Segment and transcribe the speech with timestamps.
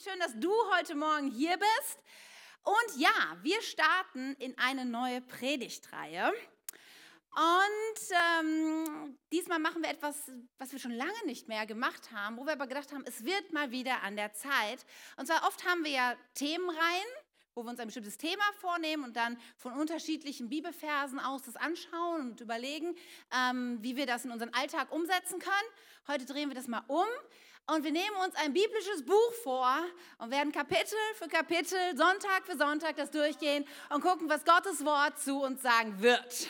[0.00, 1.98] Wie schön, dass du heute Morgen hier bist.
[2.62, 6.32] Und ja, wir starten in eine neue Predigtreihe.
[7.34, 12.46] Und ähm, diesmal machen wir etwas, was wir schon lange nicht mehr gemacht haben, wo
[12.46, 14.86] wir aber gedacht haben, es wird mal wieder an der Zeit.
[15.18, 17.10] Und zwar oft haben wir ja Themenreihen,
[17.54, 22.30] wo wir uns ein bestimmtes Thema vornehmen und dann von unterschiedlichen Bibelversen aus das anschauen
[22.30, 22.96] und überlegen,
[23.36, 25.68] ähm, wie wir das in unseren Alltag umsetzen können.
[26.08, 27.06] Heute drehen wir das mal um
[27.66, 29.78] und wir nehmen uns ein biblisches Buch vor
[30.18, 35.18] und werden Kapitel für Kapitel, Sonntag für Sonntag das durchgehen und gucken, was Gottes Wort
[35.20, 36.48] zu uns sagen wird.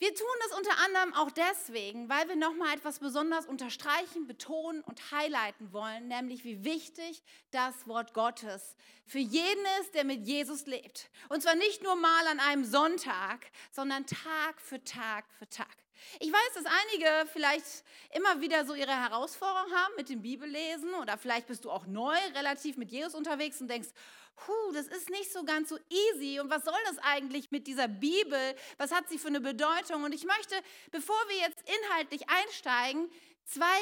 [0.00, 5.10] Wir tun das unter anderem auch deswegen, weil wir nochmal etwas besonders unterstreichen, betonen und
[5.10, 8.76] highlighten wollen, nämlich wie wichtig das Wort Gottes
[9.06, 11.10] für jeden ist, der mit Jesus lebt.
[11.28, 15.76] Und zwar nicht nur mal an einem Sonntag, sondern Tag für Tag für Tag.
[16.20, 17.84] Ich weiß, dass einige vielleicht
[18.14, 22.16] immer wieder so ihre Herausforderungen haben mit dem Bibellesen oder vielleicht bist du auch neu
[22.34, 23.88] relativ mit Jesus unterwegs und denkst,
[24.36, 26.40] puh, das ist nicht so ganz so easy.
[26.40, 28.54] Und was soll das eigentlich mit dieser Bibel?
[28.76, 30.04] Was hat sie für eine Bedeutung?
[30.04, 30.54] Und ich möchte,
[30.90, 33.10] bevor wir jetzt inhaltlich einsteigen,
[33.44, 33.78] zwei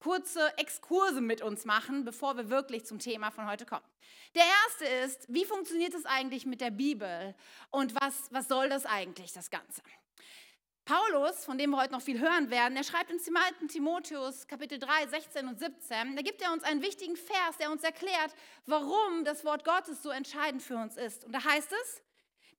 [0.00, 3.84] kurze Exkurse mit uns machen, bevor wir wirklich zum Thema von heute kommen.
[4.34, 7.34] Der erste ist, wie funktioniert es eigentlich mit der Bibel
[7.70, 9.82] und was, was soll das eigentlich, das Ganze?
[10.88, 13.66] Paulus, von dem wir heute noch viel hören werden, er schreibt in 2.
[13.68, 17.84] Timotheus Kapitel 3, 16 und 17, da gibt er uns einen wichtigen Vers, der uns
[17.84, 21.26] erklärt, warum das Wort Gottes so entscheidend für uns ist.
[21.26, 22.02] Und da heißt es,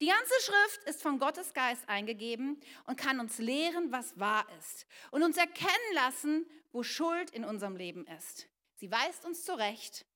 [0.00, 4.86] die ganze Schrift ist von Gottes Geist eingegeben und kann uns lehren, was wahr ist
[5.10, 8.46] und uns erkennen lassen, wo Schuld in unserem Leben ist.
[8.76, 10.06] Sie weist uns zurecht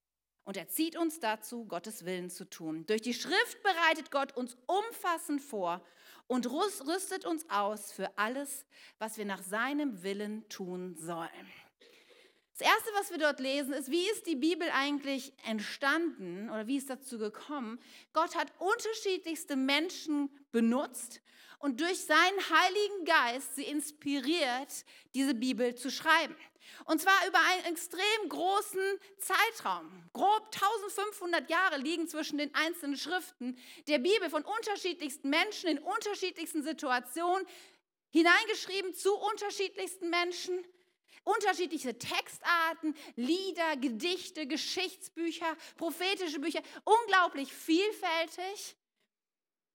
[0.45, 2.85] und erzieht uns dazu, Gottes Willen zu tun.
[2.85, 5.85] Durch die Schrift bereitet Gott uns umfassend vor
[6.27, 8.65] und rüstet uns aus für alles,
[8.99, 11.29] was wir nach seinem Willen tun sollen.
[12.57, 16.77] Das Erste, was wir dort lesen, ist, wie ist die Bibel eigentlich entstanden oder wie
[16.77, 17.79] ist dazu gekommen?
[18.13, 21.21] Gott hat unterschiedlichste Menschen benutzt
[21.59, 26.35] und durch seinen Heiligen Geist sie inspiriert, diese Bibel zu schreiben.
[26.85, 30.09] Und zwar über einen extrem großen Zeitraum.
[30.13, 36.63] Grob 1500 Jahre liegen zwischen den einzelnen Schriften der Bibel von unterschiedlichsten Menschen in unterschiedlichsten
[36.63, 37.47] Situationen,
[38.11, 40.65] hineingeschrieben zu unterschiedlichsten Menschen.
[41.23, 48.77] Unterschiedliche Textarten, Lieder, Gedichte, Geschichtsbücher, prophetische Bücher, unglaublich vielfältig.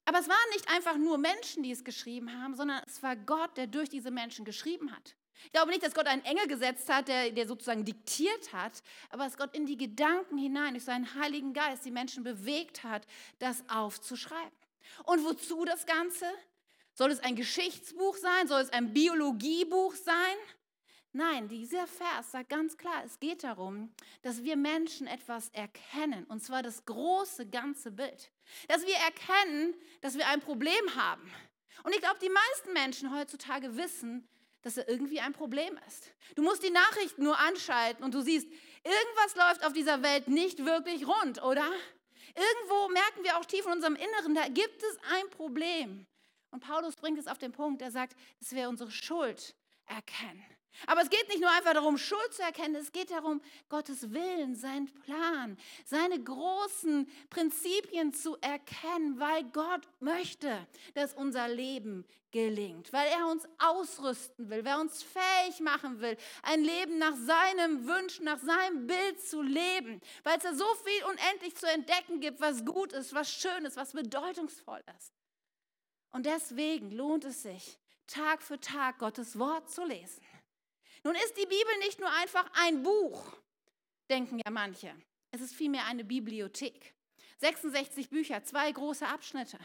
[0.04, 3.56] Aber es waren nicht einfach nur Menschen, die es geschrieben haben, sondern es war Gott,
[3.56, 5.16] der durch diese Menschen geschrieben hat.
[5.44, 9.24] Ich glaube nicht, dass Gott einen Engel gesetzt hat, der, der sozusagen diktiert hat, aber
[9.24, 13.06] dass Gott in die Gedanken hinein, durch seinen Heiligen Geist, die Menschen bewegt hat,
[13.38, 14.50] das aufzuschreiben.
[15.04, 16.26] Und wozu das Ganze?
[16.94, 18.48] Soll es ein Geschichtsbuch sein?
[18.48, 20.36] Soll es ein Biologiebuch sein?
[21.12, 23.92] Nein, dieser Vers sagt ganz klar, es geht darum,
[24.22, 28.30] dass wir Menschen etwas erkennen, und zwar das große ganze Bild.
[28.68, 31.28] Dass wir erkennen, dass wir ein Problem haben.
[31.82, 34.28] Und ich glaube, die meisten Menschen heutzutage wissen,
[34.62, 36.12] dass da irgendwie ein Problem ist.
[36.34, 38.46] Du musst die Nachrichten nur anschalten und du siehst,
[38.84, 41.70] irgendwas läuft auf dieser Welt nicht wirklich rund, oder?
[42.34, 46.06] Irgendwo merken wir auch tief in unserem Inneren, da gibt es ein Problem.
[46.50, 49.54] Und Paulus bringt es auf den Punkt, er sagt, dass wir unsere Schuld
[49.86, 50.44] erkennen.
[50.86, 54.54] Aber es geht nicht nur einfach darum, Schuld zu erkennen, es geht darum, Gottes Willen,
[54.54, 63.08] seinen Plan, seine großen Prinzipien zu erkennen, weil Gott möchte, dass unser Leben gelingt, weil
[63.08, 68.20] er uns ausrüsten will, weil er uns fähig machen will, ein Leben nach seinem Wunsch,
[68.20, 72.64] nach seinem Bild zu leben, weil es da so viel unendlich zu entdecken gibt, was
[72.64, 75.12] gut ist, was schön ist, was bedeutungsvoll ist.
[76.12, 80.20] Und deswegen lohnt es sich, Tag für Tag Gottes Wort zu lesen
[81.04, 83.36] nun ist die Bibel nicht nur einfach ein Buch,
[84.08, 84.94] denken ja manche.
[85.30, 86.94] Es ist vielmehr eine Bibliothek.
[87.38, 89.58] 66 Bücher, zwei große Abschnitte.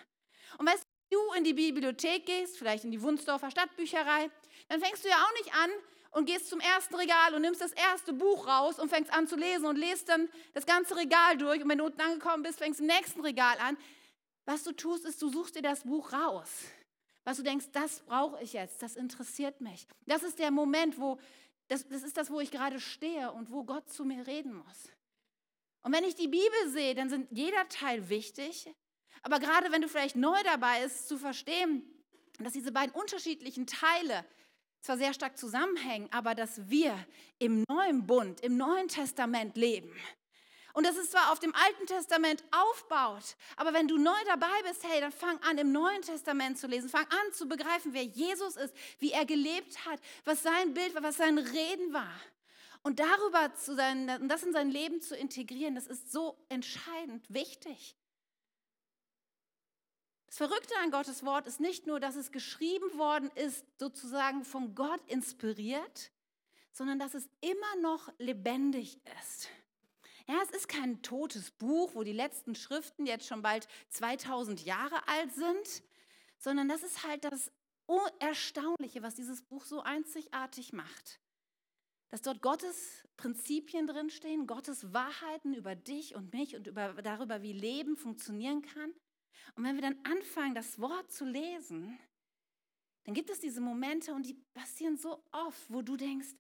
[0.58, 0.76] Und wenn
[1.10, 4.30] du in die Bibliothek gehst, vielleicht in die Wunsdorfer Stadtbücherei,
[4.70, 5.70] dann fängst du ja auch nicht an
[6.12, 9.36] und gehst zum ersten Regal und nimmst das erste Buch raus und fängst an zu
[9.36, 11.62] lesen und lest dann das ganze Regal durch.
[11.62, 13.78] Und wenn du unten angekommen bist, fängst du im nächsten Regal an.
[14.46, 16.66] Was du tust, ist, du suchst dir das Buch raus
[17.26, 19.88] was du denkst, das brauche ich jetzt, das interessiert mich.
[20.06, 21.18] Das ist der Moment, wo,
[21.68, 24.90] das, das ist das, wo ich gerade stehe und wo Gott zu mir reden muss.
[25.82, 28.72] Und wenn ich die Bibel sehe, dann sind jeder Teil wichtig.
[29.24, 31.84] Aber gerade wenn du vielleicht neu dabei bist, zu verstehen,
[32.40, 34.24] dass diese beiden unterschiedlichen Teile
[34.82, 36.96] zwar sehr stark zusammenhängen, aber dass wir
[37.40, 39.92] im neuen Bund, im neuen Testament leben
[40.76, 44.84] und das ist zwar auf dem Alten Testament aufbaut, aber wenn du neu dabei bist,
[44.84, 46.90] hey, dann fang an, im Neuen Testament zu lesen.
[46.90, 51.02] Fang an zu begreifen, wer Jesus ist, wie er gelebt hat, was sein Bild war,
[51.02, 52.20] was sein Reden war.
[52.84, 57.96] Und darüber zu sein, das in sein Leben zu integrieren, das ist so entscheidend wichtig.
[60.28, 64.76] Das Verrückte an Gottes Wort ist nicht nur, dass es geschrieben worden ist, sozusagen von
[64.76, 66.12] Gott inspiriert,
[66.74, 69.48] sondern dass es immer noch lebendig ist.
[70.28, 75.08] Ja, es ist kein totes Buch, wo die letzten Schriften jetzt schon bald 2000 Jahre
[75.08, 75.84] alt sind,
[76.40, 77.52] sondern das ist halt das
[78.20, 81.20] Erstaunliche, was dieses Buch so einzigartig macht.
[82.10, 87.54] Dass dort Gottes Prinzipien drinstehen, Gottes Wahrheiten über dich und mich und über, darüber, wie
[87.54, 88.92] Leben funktionieren kann.
[89.56, 92.00] Und wenn wir dann anfangen, das Wort zu lesen,
[93.04, 96.34] dann gibt es diese Momente und die passieren so oft, wo du denkst,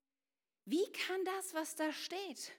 [0.65, 2.51] wie kann das, was da steht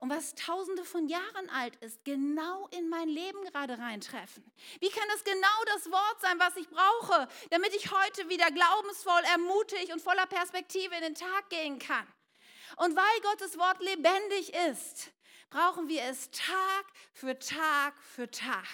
[0.00, 4.44] und was tausende von Jahren alt ist, genau in mein Leben gerade reintreffen?
[4.80, 9.22] Wie kann das genau das Wort sein, was ich brauche, damit ich heute wieder glaubensvoll,
[9.32, 12.06] ermutigt und voller Perspektive in den Tag gehen kann?
[12.76, 15.10] Und weil Gottes Wort lebendig ist,
[15.50, 18.66] brauchen wir es Tag für Tag für Tag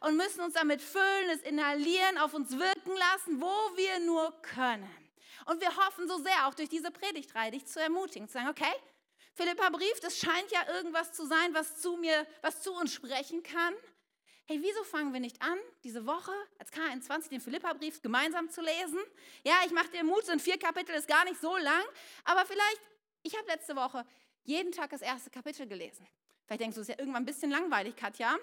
[0.00, 4.88] und müssen uns damit füllen, es inhalieren, auf uns wirken lassen, wo wir nur können.
[5.46, 8.72] Und wir hoffen so sehr, auch durch diese Predigtreihe, dich zu ermutigen, zu sagen, okay,
[9.36, 13.42] Philippa Brief, das scheint ja irgendwas zu sein, was zu mir, was zu uns sprechen
[13.42, 13.74] kann.
[14.46, 18.98] Hey, wieso fangen wir nicht an, diese Woche als K21 den Philippa-Brief gemeinsam zu lesen?
[19.44, 21.84] Ja, ich mache dir Mut, sind vier Kapitel, ist gar nicht so lang,
[22.24, 22.80] aber vielleicht,
[23.24, 24.06] ich habe letzte Woche
[24.44, 26.08] jeden Tag das erste Kapitel gelesen.
[26.46, 28.38] Vielleicht denkst du, es ist ja irgendwann ein bisschen langweilig, Katja.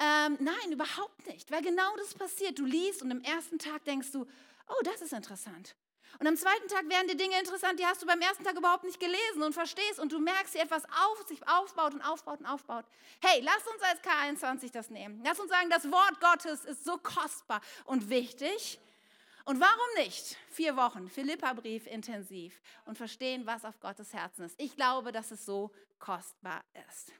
[0.00, 2.58] Ähm, nein, überhaupt nicht, weil genau das passiert.
[2.58, 4.26] Du liest und am ersten Tag denkst du,
[4.66, 5.76] oh, das ist interessant.
[6.18, 8.84] Und am zweiten Tag werden dir Dinge interessant, die hast du beim ersten Tag überhaupt
[8.84, 12.46] nicht gelesen und verstehst und du merkst, wie etwas auf, sich aufbaut und aufbaut und
[12.46, 12.84] aufbaut.
[13.20, 15.22] Hey, lass uns als K21 das nehmen.
[15.24, 18.78] Lass uns sagen, das Wort Gottes ist so kostbar und wichtig.
[19.46, 24.58] Und warum nicht vier Wochen Philippa-Brief intensiv und verstehen, was auf Gottes Herzen ist?
[24.58, 27.12] Ich glaube, dass es so kostbar ist.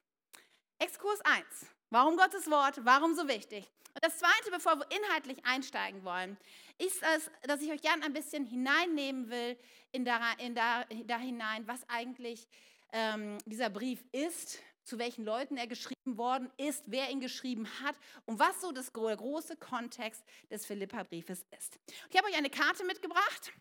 [0.79, 1.45] Exkurs 1.
[1.91, 2.81] Warum Gottes Wort?
[2.85, 3.71] Warum so wichtig?
[3.95, 6.37] Und das Zweite, bevor wir inhaltlich einsteigen wollen,
[6.79, 9.57] ist es, dass ich euch gerne ein bisschen hineinnehmen will
[9.93, 12.49] in da, in da, da hinein, was eigentlich
[12.93, 17.97] ähm, dieser Brief ist, zu welchen Leuten er geschrieben worden ist, wer ihn geschrieben hat
[18.27, 21.79] und was so das, der große Kontext des Philippa-Briefes ist.
[22.11, 23.53] Ich habe euch eine Karte mitgebracht.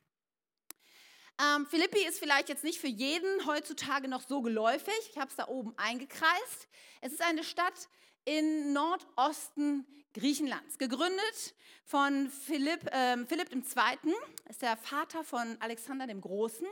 [1.42, 4.94] Ähm, Philippi ist vielleicht jetzt nicht für jeden heutzutage noch so geläufig.
[5.10, 6.68] Ich habe es da oben eingekreist.
[7.02, 7.90] Es ist eine Stadt
[8.26, 11.56] in Nordosten Griechenlands, gegründet
[11.86, 14.14] von Philipp, äh, Philipp II.,
[14.50, 16.68] ist der Vater von Alexander dem Großen.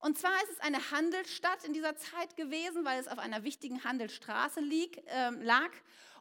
[0.00, 3.84] Und zwar ist es eine Handelsstadt in dieser Zeit gewesen, weil es auf einer wichtigen
[3.84, 5.70] Handelsstraße lieg, äh, lag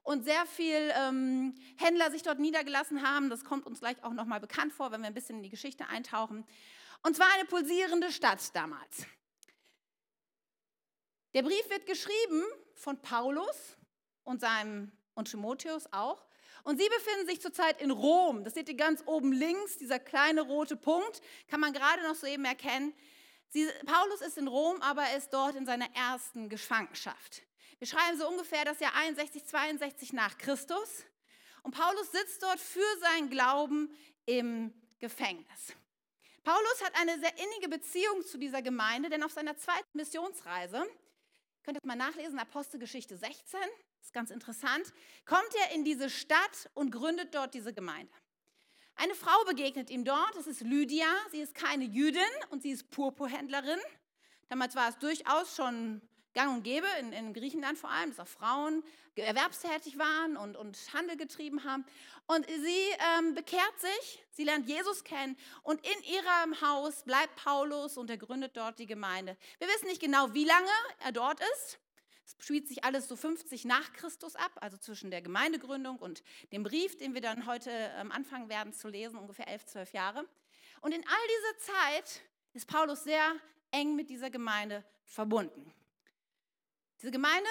[0.03, 3.29] und sehr viele ähm, Händler sich dort niedergelassen haben.
[3.29, 5.87] Das kommt uns gleich auch nochmal bekannt vor, wenn wir ein bisschen in die Geschichte
[5.87, 6.45] eintauchen.
[7.03, 9.05] Und zwar eine pulsierende Stadt damals.
[11.33, 12.43] Der Brief wird geschrieben
[12.73, 13.77] von Paulus
[14.23, 16.26] und seinem und Timotheus auch.
[16.67, 18.43] Und sie befinden sich zurzeit in Rom.
[18.43, 22.43] Das seht ihr ganz oben links, dieser kleine rote Punkt, kann man gerade noch soeben
[22.43, 22.93] erkennen.
[23.47, 27.43] Sie, Paulus ist in Rom, aber er ist dort in seiner ersten Gefangenschaft.
[27.79, 31.05] Wir schreiben so ungefähr das Jahr 61, 62 nach Christus.
[31.63, 33.89] Und Paulus sitzt dort für seinen Glauben
[34.25, 35.73] im Gefängnis.
[36.43, 40.79] Paulus hat eine sehr innige Beziehung zu dieser Gemeinde, denn auf seiner zweiten Missionsreise,
[41.63, 43.57] könnt ihr das mal nachlesen, Apostelgeschichte 16,
[44.07, 44.94] ist ganz interessant,
[45.25, 48.12] kommt er in diese Stadt und gründet dort diese Gemeinde.
[48.96, 52.89] Eine Frau begegnet ihm dort, das ist Lydia, sie ist keine Jüdin und sie ist
[52.89, 53.79] Purpurhändlerin.
[54.48, 56.01] Damals war es durchaus schon
[56.34, 58.81] gang und gäbe, in, in Griechenland vor allem, dass auch Frauen
[59.15, 61.86] erwerbstätig waren und, und Handel getrieben haben.
[62.27, 67.98] Und sie ähm, bekehrt sich, sie lernt Jesus kennen und in ihrem Haus bleibt Paulus
[67.98, 69.36] und er gründet dort die Gemeinde.
[69.60, 70.70] Wir wissen nicht genau, wie lange
[71.03, 71.79] er dort ist.
[72.27, 76.63] Es spielt sich alles so 50 nach Christus ab, also zwischen der Gemeindegründung und dem
[76.63, 80.27] Brief, den wir dann heute ähm, anfangen werden zu lesen, ungefähr 11, 12 Jahre.
[80.81, 82.22] Und in all dieser Zeit
[82.53, 83.34] ist Paulus sehr
[83.72, 85.74] eng mit dieser Gemeinde verbunden.
[87.01, 87.50] Diese Gemeinde,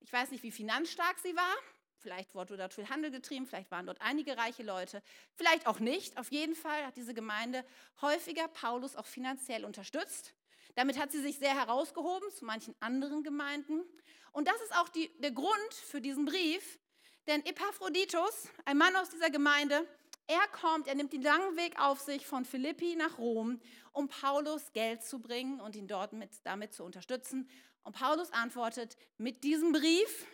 [0.00, 1.54] ich weiß nicht, wie finanzstark sie war.
[1.98, 5.00] Vielleicht wurde dort viel Handel getrieben, vielleicht waren dort einige reiche Leute,
[5.34, 6.18] vielleicht auch nicht.
[6.18, 7.64] Auf jeden Fall hat diese Gemeinde
[8.00, 10.34] häufiger Paulus auch finanziell unterstützt.
[10.74, 13.82] Damit hat sie sich sehr herausgehoben zu manchen anderen Gemeinden.
[14.32, 16.78] Und das ist auch die, der Grund für diesen Brief,
[17.26, 19.86] denn Epaphroditus, ein Mann aus dieser Gemeinde,
[20.26, 23.60] er kommt, er nimmt den langen Weg auf sich von Philippi nach Rom,
[23.92, 27.48] um Paulus Geld zu bringen und ihn dort mit, damit zu unterstützen.
[27.82, 30.26] Und Paulus antwortet mit diesem Brief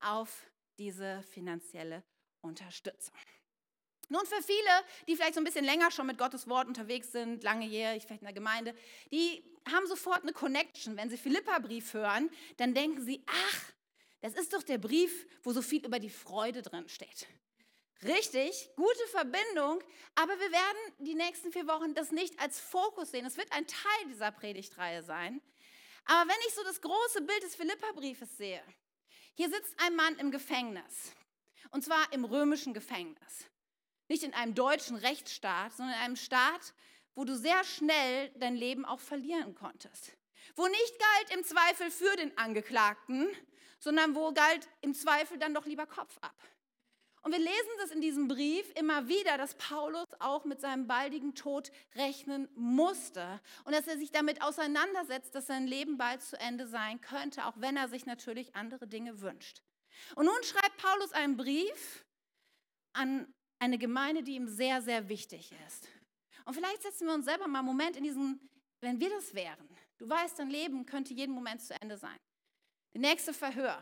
[0.00, 0.46] auf
[0.78, 2.04] diese finanzielle
[2.42, 3.14] Unterstützung.
[4.10, 7.42] Nun, für viele, die vielleicht so ein bisschen länger schon mit Gottes Wort unterwegs sind,
[7.42, 8.74] langjährig, vielleicht in der Gemeinde,
[9.10, 10.96] die haben sofort eine Connection.
[10.96, 13.72] Wenn sie Philippa-Brief hören, dann denken sie, ach,
[14.20, 17.26] das ist doch der Brief, wo so viel über die Freude drin steht.
[18.02, 19.82] Richtig, gute Verbindung,
[20.14, 23.24] aber wir werden die nächsten vier Wochen das nicht als Fokus sehen.
[23.24, 25.40] Es wird ein Teil dieser Predigtreihe sein.
[26.04, 28.62] Aber wenn ich so das große Bild des Philippa-Briefes sehe,
[29.34, 31.12] hier sitzt ein Mann im Gefängnis,
[31.70, 33.46] und zwar im römischen Gefängnis.
[34.08, 36.74] Nicht in einem deutschen Rechtsstaat, sondern in einem Staat,
[37.14, 40.12] wo du sehr schnell dein Leben auch verlieren konntest.
[40.56, 43.28] Wo nicht galt im Zweifel für den Angeklagten,
[43.78, 46.36] sondern wo galt im Zweifel dann doch lieber Kopf ab.
[47.24, 51.34] Und wir lesen das in diesem Brief immer wieder, dass Paulus auch mit seinem baldigen
[51.34, 56.66] Tod rechnen musste und dass er sich damit auseinandersetzt, dass sein Leben bald zu Ende
[56.66, 59.62] sein könnte, auch wenn er sich natürlich andere Dinge wünscht.
[60.16, 62.04] Und nun schreibt Paulus einen Brief
[62.92, 63.32] an
[63.64, 65.88] eine Gemeinde, die ihm sehr, sehr wichtig ist.
[66.44, 68.40] Und vielleicht setzen wir uns selber mal einen Moment in diesen,
[68.80, 69.68] wenn wir das wären.
[69.98, 72.18] Du weißt, dein Leben könnte jeden Moment zu Ende sein.
[72.92, 73.80] Der nächste Verhör,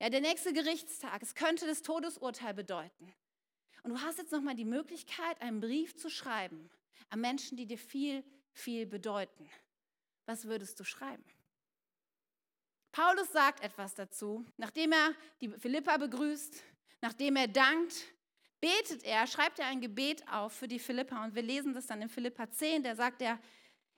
[0.00, 3.12] ja, der nächste Gerichtstag, es könnte das Todesurteil bedeuten.
[3.82, 6.70] Und du hast jetzt nochmal die Möglichkeit, einen Brief zu schreiben
[7.10, 9.48] an Menschen, die dir viel, viel bedeuten.
[10.26, 11.24] Was würdest du schreiben?
[12.90, 16.62] Paulus sagt etwas dazu, nachdem er die Philippa begrüßt,
[17.02, 17.94] nachdem er dankt,
[18.60, 22.02] betet er, schreibt er ein Gebet auf für die Philippa und wir lesen das dann
[22.02, 23.38] in Philippa 10, da sagt er,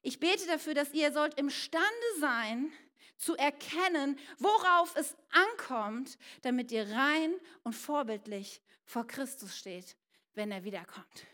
[0.02, 1.86] ich bete dafür, dass ihr sollt imstande
[2.20, 2.72] sein,
[3.18, 7.34] zu erkennen, worauf es ankommt, damit ihr rein
[7.64, 9.96] und vorbildlich vor Christus steht,
[10.34, 11.26] wenn er wiederkommt.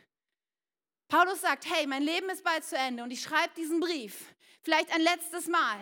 [1.08, 4.92] Paulus sagt, hey, mein Leben ist bald zu Ende und ich schreibe diesen Brief, vielleicht
[4.92, 5.78] ein letztes Mal,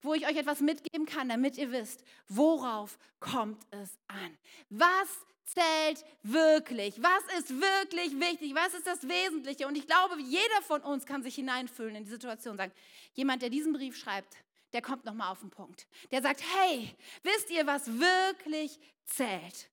[0.00, 4.38] wo ich euch etwas mitgeben kann, damit ihr wisst, worauf kommt es an.
[4.70, 5.08] Was
[5.44, 7.02] zählt wirklich?
[7.02, 8.54] Was ist wirklich wichtig?
[8.54, 9.66] Was ist das Wesentliche?
[9.66, 12.72] Und ich glaube, jeder von uns kann sich hineinfühlen in die Situation und sagen,
[13.14, 14.36] jemand, der diesen Brief schreibt,
[14.72, 15.86] der kommt nochmal auf den Punkt.
[16.10, 19.68] Der sagt, hey, wisst ihr, was wirklich zählt?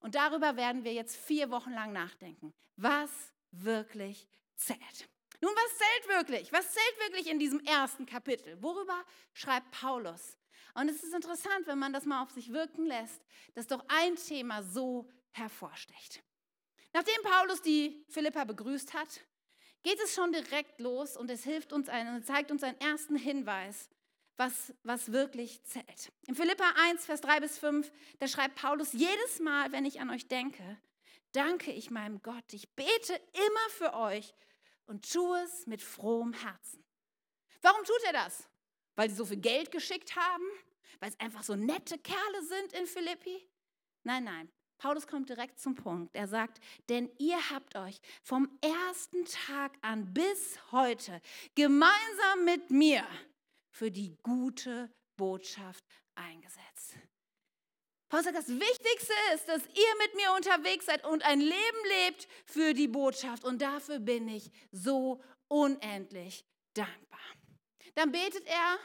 [0.00, 2.52] Und darüber werden wir jetzt vier Wochen lang nachdenken.
[2.76, 3.10] Was
[3.52, 4.26] wirklich
[4.56, 5.08] zählt.
[5.40, 6.52] Nun, was zählt wirklich?
[6.52, 8.60] Was zählt wirklich in diesem ersten Kapitel?
[8.62, 9.02] Worüber
[9.32, 10.36] schreibt Paulus?
[10.74, 13.22] Und es ist interessant, wenn man das mal auf sich wirken lässt,
[13.54, 16.22] dass doch ein Thema so hervorsticht.
[16.92, 19.20] Nachdem Paulus die Philippa begrüßt hat,
[19.82, 23.88] geht es schon direkt los und es hilft uns einen, zeigt uns einen ersten Hinweis,
[24.36, 26.12] was, was wirklich zählt.
[26.26, 30.10] In Philippa 1, Vers 3 bis 5, da schreibt Paulus, jedes Mal, wenn ich an
[30.10, 30.78] euch denke,
[31.32, 32.52] danke ich meinem Gott.
[32.52, 34.34] Ich bete immer für euch
[34.86, 36.84] und tue es mit frohem Herzen.
[37.62, 38.48] Warum tut er das?
[38.96, 40.44] Weil sie so viel Geld geschickt haben?
[41.00, 43.48] Weil es einfach so nette Kerle sind in Philippi?
[44.04, 44.48] Nein, nein.
[44.78, 46.14] Paulus kommt direkt zum Punkt.
[46.14, 51.20] Er sagt, denn ihr habt euch vom ersten Tag an bis heute
[51.54, 53.06] gemeinsam mit mir
[53.70, 55.84] für die gute Botschaft
[56.14, 56.96] eingesetzt.
[58.08, 62.28] Paulus sagt, das Wichtigste ist, dass ihr mit mir unterwegs seid und ein Leben lebt
[62.44, 63.44] für die Botschaft.
[63.44, 67.20] Und dafür bin ich so unendlich dankbar.
[67.94, 68.78] Dann betet er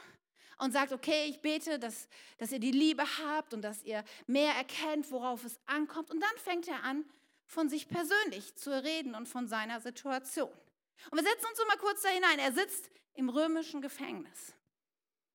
[0.58, 4.54] und sagt, okay, ich bete, dass, dass ihr die Liebe habt und dass ihr mehr
[4.54, 6.10] erkennt, worauf es ankommt.
[6.10, 7.04] Und dann fängt er an,
[7.46, 10.52] von sich persönlich zu reden und von seiner Situation.
[11.10, 12.38] Und wir setzen uns mal kurz da hinein.
[12.38, 14.54] Er sitzt im römischen Gefängnis.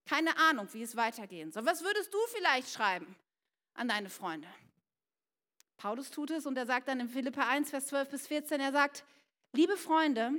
[0.05, 1.65] Keine Ahnung, wie es weitergehen soll.
[1.65, 3.15] Was würdest du vielleicht schreiben
[3.73, 4.47] an deine Freunde?
[5.77, 8.71] Paulus tut es und er sagt dann in Philippa 1, Vers 12 bis 14, er
[8.71, 9.03] sagt,
[9.53, 10.31] liebe Freunde,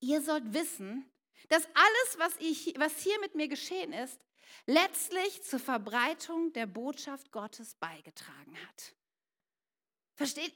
[0.00, 1.09] ihr sollt wissen,
[1.48, 4.20] dass alles, was, ich, was hier mit mir geschehen ist,
[4.66, 8.94] letztlich zur Verbreitung der Botschaft Gottes beigetragen hat.
[10.14, 10.52] Versteht?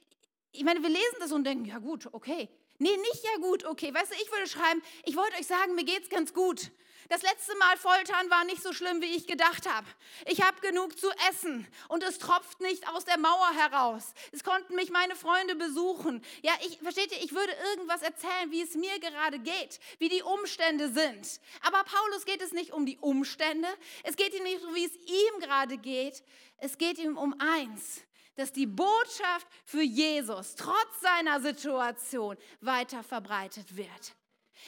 [0.51, 2.49] Ich meine, wir lesen das und denken, ja gut, okay.
[2.77, 3.93] Nee, nicht ja gut, okay.
[3.93, 6.71] Weißt du, ich würde schreiben, ich wollte euch sagen, mir geht's ganz gut.
[7.09, 9.85] Das letzte Mal Foltern war nicht so schlimm, wie ich gedacht habe.
[10.25, 14.13] Ich habe genug zu essen und es tropft nicht aus der Mauer heraus.
[14.31, 16.23] Es konnten mich meine Freunde besuchen.
[16.41, 20.23] Ja, ich versteht ihr, ich würde irgendwas erzählen, wie es mir gerade geht, wie die
[20.23, 21.39] Umstände sind.
[21.61, 23.67] Aber Paulus geht es nicht um die Umstände.
[24.03, 26.23] Es geht ihm nicht um, wie es ihm gerade geht.
[26.57, 28.01] Es geht ihm um eins,
[28.35, 34.15] dass die Botschaft für Jesus trotz seiner Situation weiter verbreitet wird.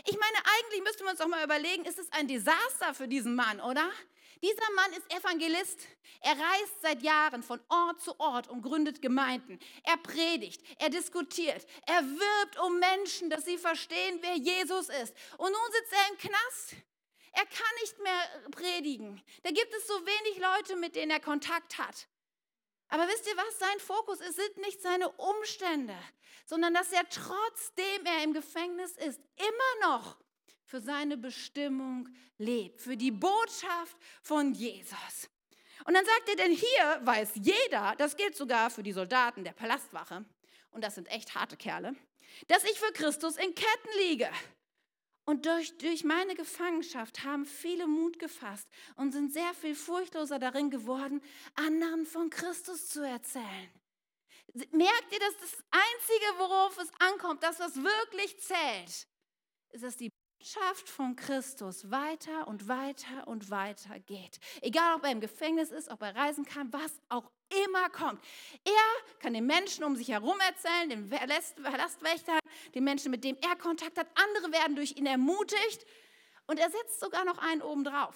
[0.05, 3.35] Ich meine, eigentlich müssten wir uns doch mal überlegen, ist es ein Desaster für diesen
[3.35, 3.89] Mann, oder?
[4.41, 5.79] Dieser Mann ist Evangelist.
[6.21, 9.59] Er reist seit Jahren von Ort zu Ort und gründet Gemeinden.
[9.83, 15.15] Er predigt, er diskutiert, er wirbt um Menschen, dass sie verstehen, wer Jesus ist.
[15.37, 16.75] Und nun sitzt er im Knast.
[17.31, 19.21] Er kann nicht mehr predigen.
[19.43, 22.07] Da gibt es so wenig Leute, mit denen er Kontakt hat.
[22.89, 23.59] Aber wisst ihr was?
[23.59, 25.95] Sein Fokus ist, sind nicht seine Umstände,
[26.45, 30.17] sondern dass er trotzdem er im Gefängnis ist, immer noch
[30.65, 35.29] für seine Bestimmung lebt, für die Botschaft von Jesus.
[35.85, 39.53] Und dann sagt er, denn hier weiß jeder, das gilt sogar für die Soldaten der
[39.53, 40.25] Palastwache,
[40.71, 41.95] und das sind echt harte Kerle,
[42.47, 44.29] dass ich für Christus in Ketten liege.
[45.29, 48.65] Und durch, durch meine Gefangenschaft haben viele Mut gefasst
[48.95, 51.21] und sind sehr viel furchtloser darin geworden,
[51.55, 53.69] anderen von Christus zu erzählen.
[54.71, 59.07] Merkt ihr, dass das Einzige, worauf es ankommt, das, was wirklich zählt,
[59.71, 60.09] ist, dass die
[60.47, 64.39] Botschaft von Christus weiter und weiter und weiter geht.
[64.61, 67.29] Egal, ob er im Gefängnis ist, ob er reisen kann, was auch
[67.65, 68.23] immer kommt.
[68.63, 72.39] Er kann den Menschen um sich herum erzählen, den Lastwächtern,
[72.73, 74.07] den Menschen, mit denen er Kontakt hat.
[74.15, 75.85] Andere werden durch ihn ermutigt
[76.45, 78.15] und er setzt sogar noch einen oben drauf.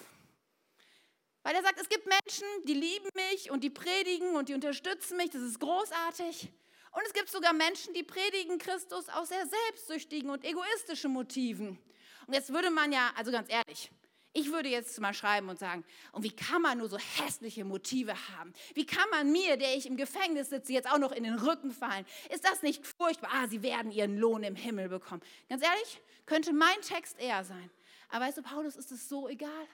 [1.44, 5.18] Weil er sagt, es gibt Menschen, die lieben mich und die predigen und die unterstützen
[5.18, 6.50] mich, das ist großartig.
[6.92, 11.78] Und es gibt sogar Menschen, die predigen Christus aus sehr selbstsüchtigen und egoistischen Motiven.
[12.28, 13.92] Und jetzt würde man ja, also ganz ehrlich,
[14.34, 18.14] ich würde jetzt mal schreiben und sagen, und wie kann man nur so hässliche Motive
[18.30, 18.54] haben?
[18.74, 21.72] Wie kann man mir, der ich im Gefängnis sitze, jetzt auch noch in den Rücken
[21.72, 22.06] fallen?
[22.30, 23.30] Ist das nicht furchtbar?
[23.34, 25.22] Ah, sie werden ihren Lohn im Himmel bekommen.
[25.50, 27.70] Ganz ehrlich, könnte mein Text eher sein.
[28.10, 29.68] Aber weißt du, Paulus ist es so egal.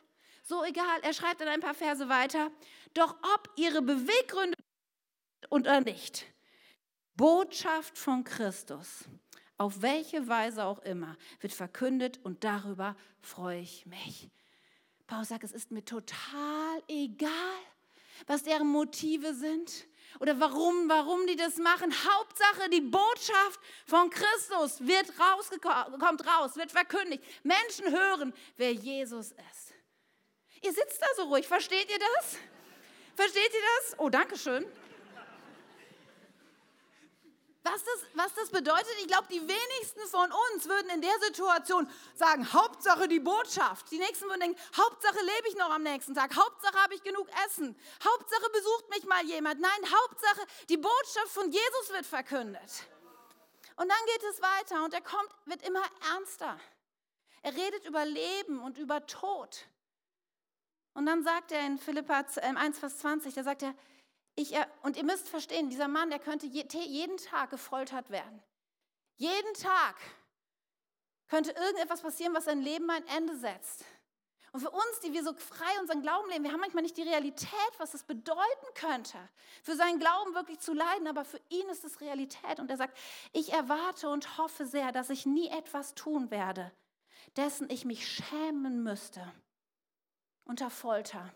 [0.43, 0.99] So egal.
[1.03, 2.51] Er schreibt dann ein paar Verse weiter.
[2.93, 4.57] Doch ob ihre Beweggründe
[5.49, 6.25] oder nicht,
[7.15, 9.05] Botschaft von Christus,
[9.57, 14.29] auf welche Weise auch immer, wird verkündet und darüber freue ich mich.
[15.07, 17.31] Paulus sagt, es ist mir total egal,
[18.27, 19.87] was deren Motive sind
[20.19, 21.91] oder warum, warum die das machen.
[21.91, 27.23] Hauptsache, die Botschaft von Christus wird kommt raus, wird verkündigt.
[27.43, 29.73] Menschen hören, wer Jesus ist.
[30.61, 32.37] Ihr sitzt da so ruhig, versteht ihr das?
[33.15, 33.99] Versteht ihr das?
[33.99, 34.65] Oh, danke schön.
[37.69, 41.89] Was das, was das bedeutet, ich glaube, die wenigsten von uns würden in der Situation
[42.15, 43.91] sagen, Hauptsache die Botschaft.
[43.91, 47.27] Die nächsten würden denken, Hauptsache lebe ich noch am nächsten Tag, Hauptsache habe ich genug
[47.45, 49.59] Essen, Hauptsache besucht mich mal jemand.
[49.59, 52.87] Nein, Hauptsache die Botschaft von Jesus wird verkündet.
[53.75, 56.59] Und dann geht es weiter und er kommt, wird immer ernster.
[57.41, 59.67] Er redet über Leben und über Tod.
[60.93, 63.75] Und dann sagt er in Philippa 1, äh, Vers 20, da sagt er,
[64.37, 68.41] ich, und ihr müsst verstehen, dieser Mann, der könnte jeden Tag gefoltert werden.
[69.15, 69.95] Jeden Tag
[71.27, 73.83] könnte irgendetwas passieren, was sein Leben ein Ende setzt.
[74.51, 77.03] Und für uns, die wir so frei unseren Glauben leben, wir haben manchmal nicht die
[77.03, 79.17] Realität, was es bedeuten könnte,
[79.63, 82.59] für seinen Glauben wirklich zu leiden, aber für ihn ist es Realität.
[82.59, 82.97] Und er sagt,
[83.33, 86.71] ich erwarte und hoffe sehr, dass ich nie etwas tun werde,
[87.35, 89.21] dessen ich mich schämen müsste.
[90.45, 91.33] Unter Folter,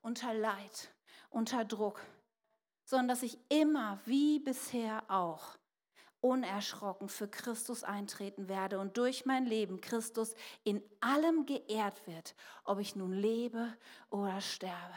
[0.00, 0.94] unter Leid,
[1.30, 2.00] unter Druck
[2.86, 5.58] sondern dass ich immer wie bisher auch
[6.20, 12.78] unerschrocken für Christus eintreten werde und durch mein Leben Christus in allem geehrt wird, ob
[12.78, 13.76] ich nun lebe
[14.08, 14.94] oder sterbe.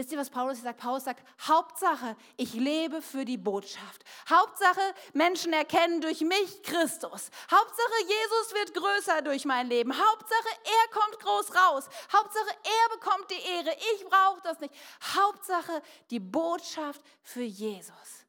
[0.00, 0.80] Wisst ihr, was Paulus sagt?
[0.80, 4.02] Paulus sagt, Hauptsache, ich lebe für die Botschaft.
[4.30, 4.80] Hauptsache,
[5.12, 7.28] Menschen erkennen durch mich Christus.
[7.50, 9.92] Hauptsache, Jesus wird größer durch mein Leben.
[9.92, 11.86] Hauptsache, er kommt groß raus.
[12.10, 13.76] Hauptsache, er bekommt die Ehre.
[13.94, 14.72] Ich brauche das nicht.
[15.14, 18.24] Hauptsache, die Botschaft für Jesus.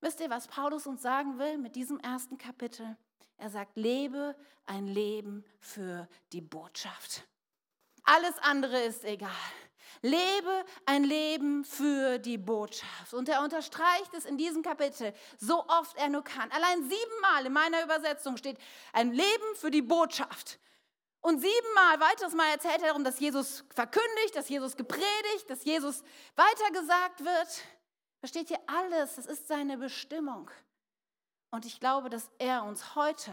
[0.00, 2.96] Wisst ihr, was Paulus uns sagen will mit diesem ersten Kapitel?
[3.36, 7.26] Er sagt, lebe ein Leben für die Botschaft.
[8.04, 9.30] Alles andere ist egal.
[10.02, 13.14] Lebe ein Leben für die Botschaft.
[13.14, 16.50] Und er unterstreicht es in diesem Kapitel so oft er nur kann.
[16.50, 18.58] Allein siebenmal in meiner Übersetzung steht
[18.92, 20.58] ein Leben für die Botschaft.
[21.20, 26.02] Und siebenmal, weiteres Mal erzählt er darum, dass Jesus verkündigt, dass Jesus gepredigt, dass Jesus
[26.36, 27.62] weitergesagt wird.
[28.18, 29.16] Versteht ihr alles?
[29.16, 30.50] Das ist seine Bestimmung.
[31.50, 33.30] Und ich glaube, dass er uns heute,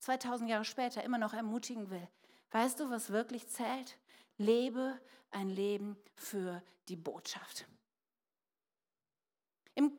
[0.00, 2.06] 2000 Jahre später, immer noch ermutigen will.
[2.50, 3.96] Weißt du, was wirklich zählt?
[4.36, 7.66] Lebe ein Leben für die Botschaft.
[9.74, 9.98] In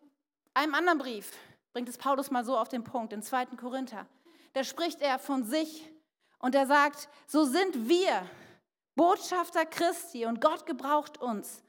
[0.54, 1.32] einem anderen Brief
[1.74, 3.46] bringt es Paulus mal so auf den Punkt, in 2.
[3.58, 4.06] Korinther.
[4.54, 5.90] Da spricht er von sich
[6.40, 8.30] und er sagt, so sind wir
[8.96, 11.64] Botschafter Christi und Gott gebraucht uns,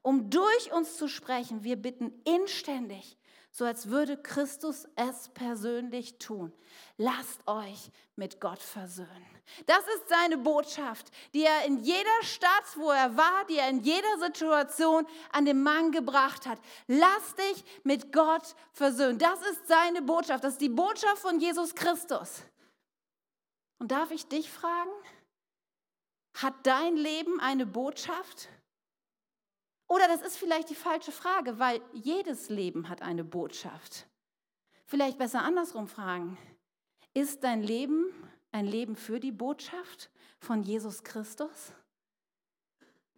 [0.00, 1.64] um durch uns zu sprechen.
[1.64, 3.18] Wir bitten inständig,
[3.50, 6.52] so als würde Christus es persönlich tun.
[6.96, 9.31] Lasst euch mit Gott versöhnen.
[9.66, 13.80] Das ist seine Botschaft, die er in jeder Stadt, wo er war, die er in
[13.80, 16.58] jeder Situation an den Mann gebracht hat.
[16.86, 19.18] Lass dich mit Gott versöhnen.
[19.18, 20.44] Das ist seine Botschaft.
[20.44, 22.42] Das ist die Botschaft von Jesus Christus.
[23.78, 24.90] Und darf ich dich fragen,
[26.34, 28.48] hat dein Leben eine Botschaft?
[29.88, 34.06] Oder das ist vielleicht die falsche Frage, weil jedes Leben hat eine Botschaft.
[34.86, 36.38] Vielleicht besser andersrum fragen.
[37.12, 38.06] Ist dein Leben
[38.52, 41.72] ein Leben für die Botschaft von Jesus Christus?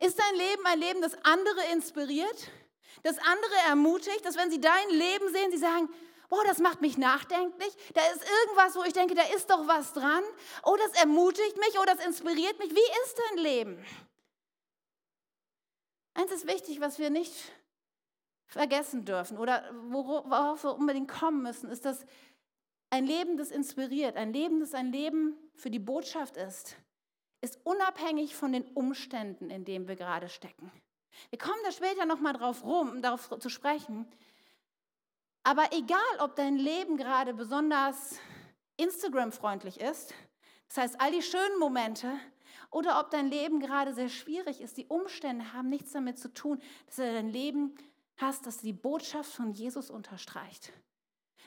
[0.00, 2.50] Ist dein Leben ein Leben, das andere inspiriert,
[3.02, 5.88] das andere ermutigt, dass wenn sie dein Leben sehen, sie sagen,
[6.28, 9.92] boah, das macht mich nachdenklich, da ist irgendwas, wo ich denke, da ist doch was
[9.92, 10.22] dran,
[10.64, 12.70] oh, das ermutigt mich, oh, das inspiriert mich.
[12.70, 13.84] Wie ist dein Leben?
[16.14, 17.32] Eins ist wichtig, was wir nicht
[18.46, 22.04] vergessen dürfen oder worauf wir unbedingt kommen müssen, ist, dass
[22.94, 26.76] ein Leben, das inspiriert, ein Leben, das ein Leben für die Botschaft ist,
[27.40, 30.70] ist unabhängig von den Umständen, in denen wir gerade stecken.
[31.30, 34.06] Wir kommen da später nochmal drauf rum, darauf zu sprechen.
[35.42, 38.20] Aber egal, ob dein Leben gerade besonders
[38.76, 40.14] Instagram-freundlich ist,
[40.68, 42.12] das heißt all die schönen Momente,
[42.70, 44.76] oder ob dein Leben gerade sehr schwierig ist.
[44.76, 47.74] Die Umstände haben nichts damit zu tun, dass du dein Leben
[48.18, 50.72] hast, das die Botschaft von Jesus unterstreicht.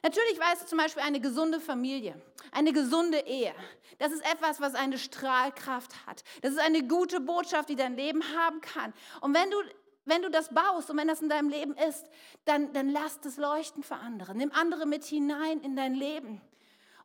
[0.04, 2.20] Natürlich weißt du zum Beispiel eine gesunde Familie,
[2.52, 3.54] eine gesunde Ehe.
[4.00, 6.24] Das ist etwas, was eine Strahlkraft hat.
[6.42, 8.94] Das ist eine gute Botschaft, die dein Leben haben kann.
[9.22, 9.58] Und wenn du,
[10.06, 12.06] wenn du das baust und wenn das in deinem Leben ist,
[12.46, 14.36] dann, dann lass es leuchten für andere.
[14.36, 16.42] Nimm andere mit hinein in dein Leben.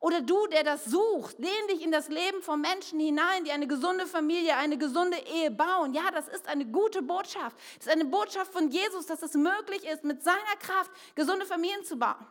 [0.03, 3.69] Oder du, der das sucht, lehn dich in das Leben von Menschen hinein, die eine
[3.69, 5.95] gesunde Familie, eine gesunde Ehe bauen.
[5.95, 7.57] Ja, das ist eine gute Botschaft.
[7.77, 11.85] Das ist eine Botschaft von Jesus, dass es möglich ist, mit seiner Kraft gesunde Familien
[11.85, 12.27] zu bauen.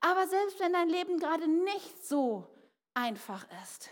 [0.00, 2.46] Aber selbst wenn dein Leben gerade nicht so
[2.94, 3.90] einfach ist,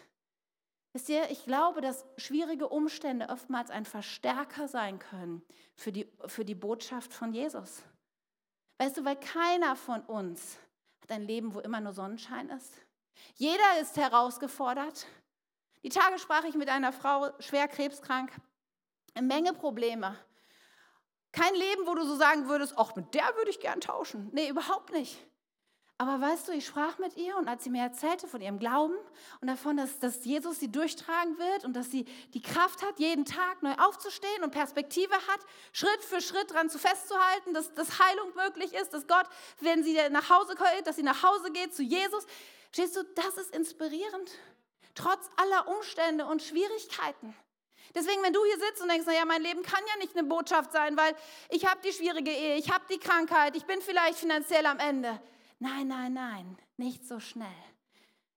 [0.92, 5.42] wisst ihr, ich glaube, dass schwierige Umstände oftmals ein Verstärker sein können
[5.74, 7.82] für die, für die Botschaft von Jesus.
[8.78, 10.58] Weißt du, weil keiner von uns
[11.02, 12.72] hat ein Leben, wo immer nur Sonnenschein ist.
[13.34, 15.06] Jeder ist herausgefordert.
[15.82, 18.30] Die Tage sprach ich mit einer Frau, schwer krebskrank,
[19.14, 20.16] eine Menge Probleme.
[21.32, 24.30] Kein Leben, wo du so sagen würdest, ach, mit der würde ich gern tauschen.
[24.32, 25.18] Nee, überhaupt nicht.
[26.00, 28.94] Aber weißt du, ich sprach mit ihr und als sie mir erzählte von ihrem Glauben
[29.40, 33.24] und davon, dass, dass Jesus sie durchtragen wird und dass sie die Kraft hat, jeden
[33.24, 35.40] Tag neu aufzustehen und Perspektive hat,
[35.72, 39.26] Schritt für Schritt dran zu festzuhalten, dass, dass Heilung möglich ist, dass Gott,
[39.58, 42.24] wenn sie nach Hause geht, dass sie nach Hause geht zu Jesus,
[42.72, 44.30] Stehst du, das ist inspirierend.
[44.94, 47.34] Trotz aller Umstände und Schwierigkeiten.
[47.94, 50.72] Deswegen, wenn du hier sitzt und denkst, naja, mein Leben kann ja nicht eine Botschaft
[50.72, 51.16] sein, weil
[51.48, 55.20] ich habe die schwierige Ehe, ich habe die Krankheit, ich bin vielleicht finanziell am Ende.
[55.60, 57.48] Nein, nein, nein, nicht so schnell.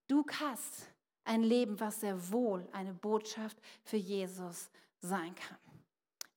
[0.08, 0.88] Du hast
[1.24, 5.58] ein Leben, was sehr wohl eine Botschaft für Jesus sein kann.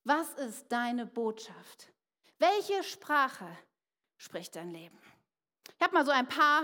[0.03, 1.91] Was ist deine Botschaft?
[2.37, 3.47] Welche Sprache
[4.17, 4.97] spricht dein Leben?
[5.75, 6.63] Ich habe mal so ein paar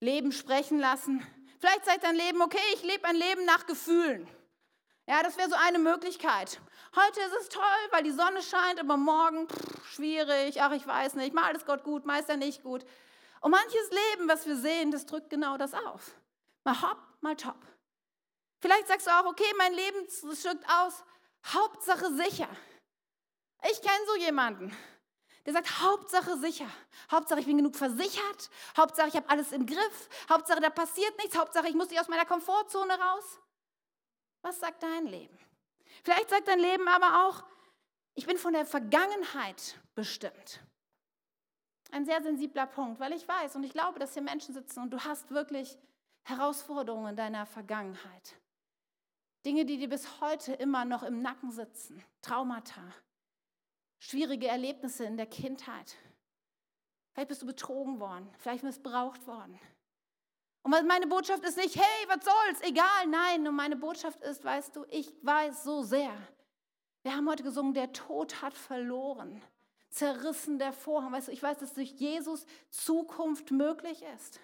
[0.00, 1.24] Leben sprechen lassen.
[1.60, 4.26] Vielleicht sagt dein Leben, okay, ich lebe ein Leben nach Gefühlen.
[5.06, 6.58] Ja, das wäre so eine Möglichkeit.
[6.96, 10.62] Heute ist es toll, weil die Sonne scheint, aber morgen pff, schwierig.
[10.62, 12.86] Ach, ich weiß nicht, mal ist Gott gut, mal ist er nicht gut.
[13.44, 16.12] Und manches Leben, was wir sehen, das drückt genau das auf.
[16.64, 17.58] Mal hopp, mal top.
[18.58, 21.04] Vielleicht sagst du auch, okay, mein Leben drückt aus,
[21.48, 22.48] Hauptsache sicher.
[23.70, 24.74] Ich kenne so jemanden.
[25.44, 26.66] Der sagt, Hauptsache sicher.
[27.10, 28.48] Hauptsache, ich bin genug versichert.
[28.78, 30.08] Hauptsache, ich habe alles im Griff.
[30.30, 31.36] Hauptsache, da passiert nichts.
[31.36, 33.40] Hauptsache, ich muss nicht aus meiner Komfortzone raus.
[34.40, 35.38] Was sagt dein Leben?
[36.02, 37.44] Vielleicht sagt dein Leben aber auch,
[38.14, 40.63] ich bin von der Vergangenheit bestimmt.
[41.94, 44.90] Ein sehr sensibler Punkt, weil ich weiß und ich glaube, dass hier Menschen sitzen und
[44.90, 45.78] du hast wirklich
[46.24, 48.34] Herausforderungen in deiner Vergangenheit.
[49.46, 52.02] Dinge, die dir bis heute immer noch im Nacken sitzen.
[52.20, 52.82] Traumata,
[54.00, 55.94] schwierige Erlebnisse in der Kindheit.
[57.12, 59.56] Vielleicht bist du betrogen worden, vielleicht missbraucht worden.
[60.64, 64.74] Und meine Botschaft ist nicht, hey, was soll's, egal, nein, nur meine Botschaft ist, weißt
[64.74, 66.10] du, ich weiß so sehr.
[67.04, 69.40] Wir haben heute gesungen, der Tod hat verloren,
[69.94, 71.12] zerrissen der Vorhang.
[71.12, 74.40] Weißt du, ich weiß, dass durch Jesus Zukunft möglich ist.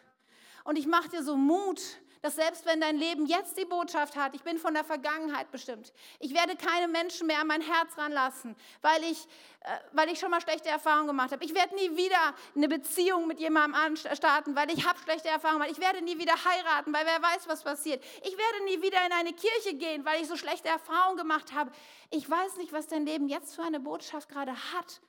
[0.64, 1.80] Und ich mache dir so Mut,
[2.22, 5.92] dass selbst wenn dein Leben jetzt die Botschaft hat, ich bin von der Vergangenheit bestimmt,
[6.18, 9.24] ich werde keine Menschen mehr an mein Herz ranlassen, weil ich,
[9.60, 11.42] äh, weil ich schon mal schlechte Erfahrungen gemacht habe.
[11.44, 15.78] Ich werde nie wieder eine Beziehung mit jemandem starten, weil ich habe schlechte Erfahrungen gemacht.
[15.78, 18.04] Ich werde nie wieder heiraten, weil wer weiß, was passiert.
[18.22, 21.72] Ich werde nie wieder in eine Kirche gehen, weil ich so schlechte Erfahrungen gemacht habe.
[22.10, 25.00] Ich weiß nicht, was dein Leben jetzt für eine Botschaft gerade hat.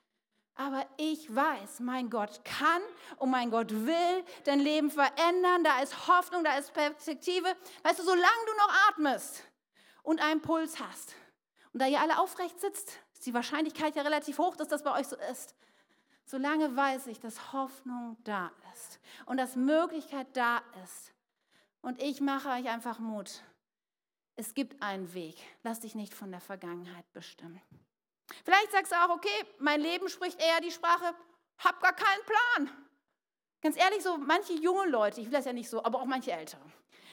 [0.54, 2.82] Aber ich weiß, mein Gott kann
[3.16, 5.64] und mein Gott will dein Leben verändern.
[5.64, 7.48] Da ist Hoffnung, da ist Perspektive.
[7.82, 9.44] Weißt du, solange du noch atmest
[10.02, 11.14] und einen Puls hast
[11.72, 14.98] und da ihr alle aufrecht sitzt, ist die Wahrscheinlichkeit ja relativ hoch, dass das bei
[14.98, 15.54] euch so ist.
[16.26, 21.12] Solange weiß ich, dass Hoffnung da ist und dass Möglichkeit da ist.
[21.80, 23.42] Und ich mache euch einfach Mut.
[24.36, 25.36] Es gibt einen Weg.
[25.62, 27.60] Lass dich nicht von der Vergangenheit bestimmen.
[28.44, 31.14] Vielleicht sagst du auch, okay, mein Leben spricht eher die Sprache,
[31.58, 32.86] hab gar keinen Plan.
[33.62, 36.32] Ganz ehrlich, so manche junge Leute, ich will das ja nicht so, aber auch manche
[36.32, 36.60] Ältere,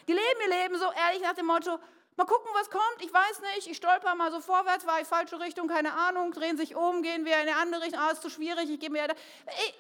[0.08, 1.80] die leben ihr Leben so ehrlich nach dem Motto,
[2.16, 5.40] mal gucken, was kommt, ich weiß nicht, ich stolper mal so vorwärts, war ich falsche
[5.40, 8.30] Richtung, keine Ahnung, drehen sich um, gehen wir in eine andere Richtung, ah, ist zu
[8.30, 9.04] schwierig, ich gehe mir...
[9.04, 9.74] Ey,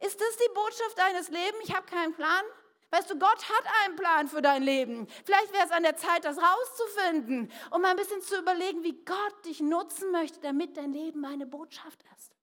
[0.00, 1.58] ist das die Botschaft deines Lebens?
[1.64, 2.44] Ich habe keinen Plan.
[2.90, 5.06] Weißt du, Gott hat einen Plan für dein Leben.
[5.24, 9.04] Vielleicht wäre es an der Zeit, das rauszufinden und mal ein bisschen zu überlegen, wie
[9.04, 12.34] Gott dich nutzen möchte, damit dein Leben eine Botschaft ist.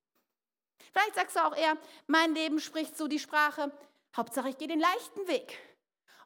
[0.92, 1.78] Vielleicht sagst du auch eher,
[2.08, 3.72] mein Leben spricht so die Sprache,
[4.16, 5.60] Hauptsache ich gehe den leichten Weg.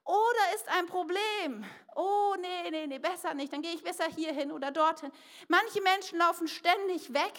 [0.03, 1.65] Oder ist ein Problem.
[1.95, 3.53] Oh, nee, nee, nee, besser nicht.
[3.53, 5.11] Dann gehe ich besser hierhin oder dorthin.
[5.47, 7.33] Manche Menschen laufen ständig weg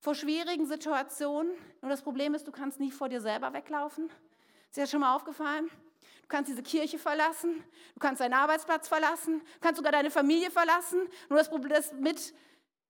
[0.00, 1.52] vor schwierigen Situationen.
[1.80, 4.10] Nur das Problem ist, du kannst nie vor dir selber weglaufen.
[4.68, 5.70] Ist dir das schon mal aufgefallen?
[6.22, 10.50] Du kannst diese Kirche verlassen, du kannst deinen Arbeitsplatz verlassen, du kannst sogar deine Familie
[10.50, 11.08] verlassen.
[11.30, 12.34] Nur das Problem ist, mit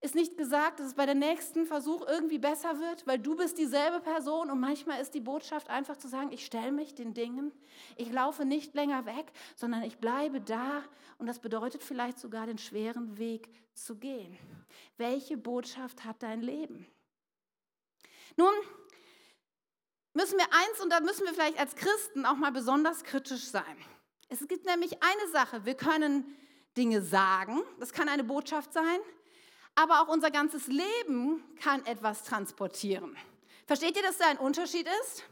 [0.00, 3.58] ist nicht gesagt, dass es bei der nächsten Versuch irgendwie besser wird, weil du bist
[3.58, 7.52] dieselbe Person und manchmal ist die Botschaft einfach zu sagen, ich stelle mich den Dingen,
[7.96, 10.84] ich laufe nicht länger weg, sondern ich bleibe da
[11.18, 14.38] und das bedeutet vielleicht sogar den schweren Weg zu gehen.
[14.98, 16.86] Welche Botschaft hat dein Leben?
[18.36, 18.52] Nun,
[20.18, 23.76] müssen wir eins, und da müssen wir vielleicht als Christen auch mal besonders kritisch sein.
[24.28, 26.37] Es gibt nämlich eine Sache, wir können
[26.76, 28.98] Dinge sagen, das kann eine Botschaft sein,
[29.76, 33.16] aber auch unser ganzes Leben kann etwas transportieren.
[33.68, 35.22] Versteht ihr, dass da ein Unterschied ist?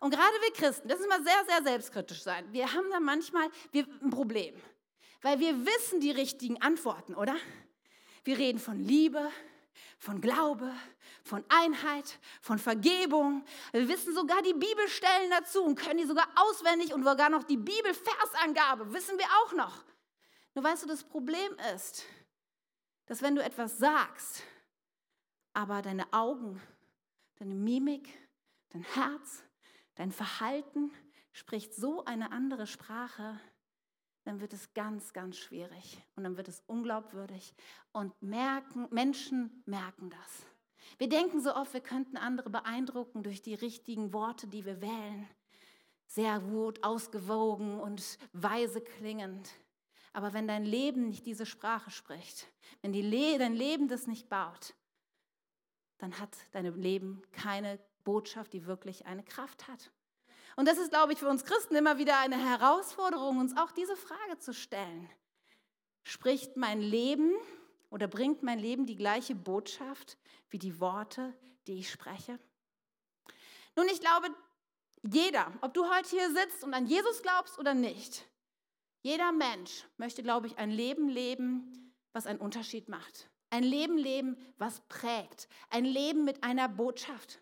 [0.00, 2.50] Und gerade wir Christen, das ist mal sehr, sehr selbstkritisch sein.
[2.50, 4.54] Wir haben da manchmal ein Problem,
[5.20, 7.36] weil wir wissen die richtigen Antworten, oder?
[8.24, 9.30] Wir reden von Liebe,
[9.98, 10.72] von Glaube,
[11.24, 13.44] von Einheit, von Vergebung.
[13.72, 17.56] Wir wissen sogar die Bibelstellen dazu und können die sogar auswendig und sogar noch die
[17.56, 19.84] Bibelversangabe wissen wir auch noch.
[20.54, 22.04] Nur weißt du, das Problem ist,
[23.06, 24.42] dass wenn du etwas sagst,
[25.52, 26.60] aber deine Augen,
[27.38, 28.08] deine Mimik,
[28.70, 29.42] dein Herz,
[29.96, 30.92] dein Verhalten
[31.32, 33.38] spricht so eine andere Sprache,
[34.24, 37.54] dann wird es ganz, ganz schwierig und dann wird es unglaubwürdig
[37.92, 40.46] und merken, Menschen merken das.
[40.98, 45.28] Wir denken so oft, wir könnten andere beeindrucken durch die richtigen Worte, die wir wählen.
[46.06, 49.50] Sehr gut, ausgewogen und weise klingend.
[50.12, 52.48] Aber wenn dein Leben nicht diese Sprache spricht,
[52.82, 54.74] wenn Le dein Leben das nicht baut,
[55.98, 59.92] dann hat dein Leben keine Botschaft, die wirklich eine Kraft hat.
[60.56, 63.96] Und das ist, glaube ich, für uns Christen immer wieder eine Herausforderung, uns auch diese
[63.96, 65.08] Frage zu stellen.
[66.04, 67.32] Spricht mein Leben
[67.90, 71.34] oder bringt mein Leben die gleiche Botschaft wie die Worte,
[71.66, 72.38] die ich spreche?
[73.76, 74.28] Nun, ich glaube,
[75.02, 78.26] jeder, ob du heute hier sitzt und an Jesus glaubst oder nicht,
[79.02, 83.30] jeder Mensch möchte, glaube ich, ein Leben leben, was einen Unterschied macht.
[83.50, 85.48] Ein Leben leben, was prägt.
[85.70, 87.40] Ein Leben mit einer Botschaft.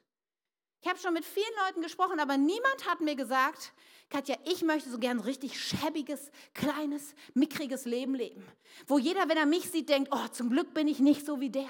[0.80, 3.72] Ich habe schon mit vielen Leuten gesprochen, aber niemand hat mir gesagt,
[4.10, 8.46] Katja, ich möchte so gern ein richtig schäbiges, kleines, mickriges Leben leben,
[8.86, 11.50] wo jeder, wenn er mich sieht, denkt, oh, zum Glück bin ich nicht so wie
[11.50, 11.68] der.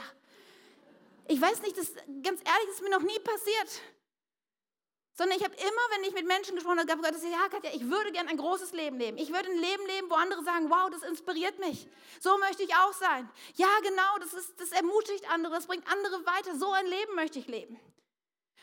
[1.27, 1.92] Ich weiß nicht, das,
[2.23, 3.83] ganz ehrlich, das ist mir noch nie passiert.
[5.14, 8.12] Sondern ich habe immer, wenn ich mit Menschen gesprochen habe, gesagt, ja, Katja, ich würde
[8.12, 9.18] gern ein großes Leben leben.
[9.18, 11.88] Ich würde ein Leben leben, wo andere sagen, wow, das inspiriert mich.
[12.21, 13.29] So möchte ich auch sein.
[13.57, 16.57] Ja, genau, das, ist, das ermutigt andere, das bringt andere weiter.
[16.57, 17.81] So ein Leben möchte ich leben.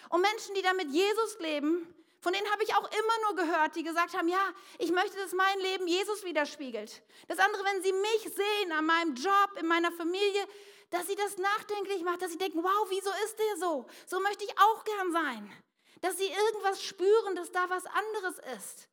[0.10, 1.88] Und Menschen, die da mit Jesus leben,
[2.26, 5.34] von denen habe ich auch immer nur gehört, die gesagt haben, ja, ich möchte, dass
[5.34, 7.04] mein Leben Jesus widerspiegelt.
[7.28, 10.48] Das andere, wenn sie mich sehen an meinem Job, in meiner Familie,
[10.89, 13.86] dass sie das nachdenklich macht, dass sie denken, wow, wieso ist der so?
[14.08, 15.54] So möchte ich auch gern sein.
[16.02, 18.88] Dass sie irgendwas spüren, dass da was anderes ist.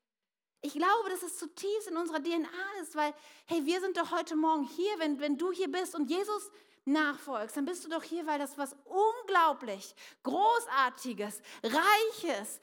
[0.61, 2.49] Ich glaube, dass es zutiefst in unserer DNA
[2.83, 3.15] ist, weil,
[3.47, 6.51] hey, wir sind doch heute Morgen hier, wenn, wenn du hier bist und Jesus
[6.85, 12.61] nachfolgst, dann bist du doch hier, weil das was unglaublich Großartiges, Reiches,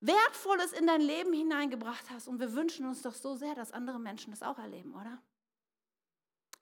[0.00, 2.28] Wertvolles in dein Leben hineingebracht hast.
[2.28, 5.20] Und wir wünschen uns doch so sehr, dass andere Menschen das auch erleben, oder?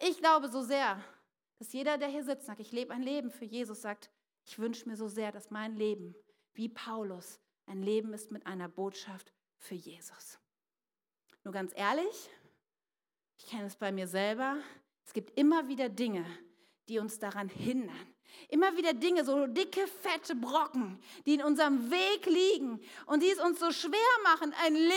[0.00, 1.02] Ich glaube so sehr,
[1.58, 4.10] dass jeder, der hier sitzt, sagt, ich lebe ein Leben für Jesus, sagt,
[4.44, 6.14] ich wünsche mir so sehr, dass mein Leben,
[6.54, 10.38] wie Paulus, ein Leben ist mit einer Botschaft für Jesus.
[11.44, 12.30] Nur ganz ehrlich,
[13.38, 14.56] ich kenne es bei mir selber,
[15.04, 16.24] es gibt immer wieder Dinge,
[16.88, 18.14] die uns daran hindern.
[18.48, 23.40] Immer wieder Dinge, so dicke, fette Brocken, die in unserem Weg liegen und die es
[23.40, 24.92] uns so schwer machen, ein Leben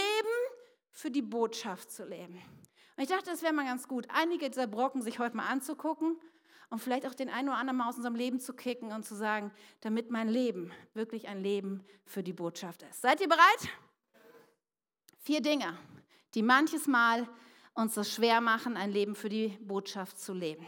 [0.91, 2.41] für die Botschaft zu leben.
[2.97, 6.17] Und ich dachte, es wäre mal ganz gut, einige dieser Brocken sich heute mal anzugucken
[6.69, 9.15] und vielleicht auch den einen oder anderen mal aus unserem Leben zu kicken und zu
[9.15, 13.01] sagen, damit mein Leben wirklich ein Leben für die Botschaft ist.
[13.01, 13.69] Seid ihr bereit?
[15.19, 15.77] Vier Dinge,
[16.33, 17.27] die manches Mal
[17.73, 20.67] uns so schwer machen, ein Leben für die Botschaft zu leben.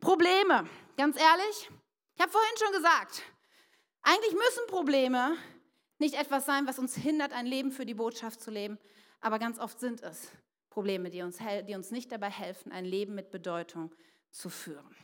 [0.00, 1.70] Probleme, ganz ehrlich,
[2.18, 3.22] Ich habe vorhin schon gesagt,
[4.02, 5.36] eigentlich müssen Probleme
[5.98, 8.76] nicht etwas sein, was uns hindert, ein Leben für die Botschaft zu leben,
[9.20, 10.32] aber ganz oft sind es
[10.68, 13.94] Probleme, die uns, die uns nicht dabei helfen, ein Leben mit Bedeutung
[14.32, 14.96] zu führen.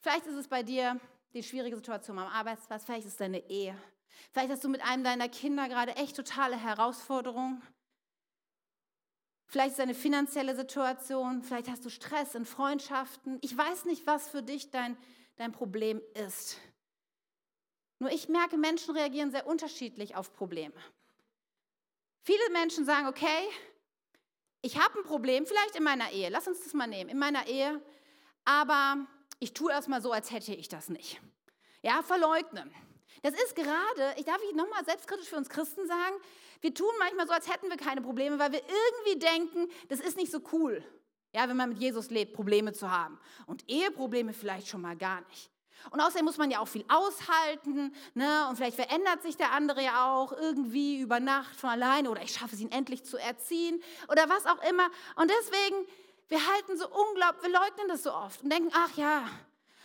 [0.00, 1.00] Vielleicht ist es bei dir
[1.34, 3.76] die schwierige Situation am Arbeitsplatz, vielleicht ist es deine Ehe,
[4.32, 7.62] vielleicht hast du mit einem deiner Kinder gerade echt totale Herausforderungen.
[9.46, 13.38] Vielleicht ist es eine finanzielle Situation, vielleicht hast du Stress in Freundschaften.
[13.42, 14.96] Ich weiß nicht, was für dich dein,
[15.36, 16.58] dein Problem ist.
[17.98, 20.74] Nur ich merke, Menschen reagieren sehr unterschiedlich auf Probleme.
[22.22, 23.48] Viele Menschen sagen, okay,
[24.62, 27.46] ich habe ein Problem, vielleicht in meiner Ehe, lass uns das mal nehmen, in meiner
[27.46, 27.80] Ehe,
[28.44, 29.06] aber
[29.38, 31.20] ich tue erstmal so, als hätte ich das nicht.
[31.82, 32.72] Ja, verleugnen.
[33.22, 36.16] Das ist gerade, ich darf ich nochmal selbstkritisch für uns Christen sagen,
[36.60, 40.16] wir tun manchmal so, als hätten wir keine Probleme, weil wir irgendwie denken, das ist
[40.16, 40.82] nicht so cool,
[41.34, 43.18] ja, wenn man mit Jesus lebt, Probleme zu haben.
[43.46, 45.50] Und Eheprobleme vielleicht schon mal gar nicht.
[45.90, 47.94] Und außerdem muss man ja auch viel aushalten.
[48.14, 48.46] Ne?
[48.48, 52.32] Und vielleicht verändert sich der andere ja auch irgendwie über Nacht von alleine oder ich
[52.32, 54.88] schaffe es ihn endlich zu erziehen oder was auch immer.
[55.16, 55.86] Und deswegen,
[56.28, 59.24] wir halten so unglaublich, wir leugnen das so oft und denken, ach ja.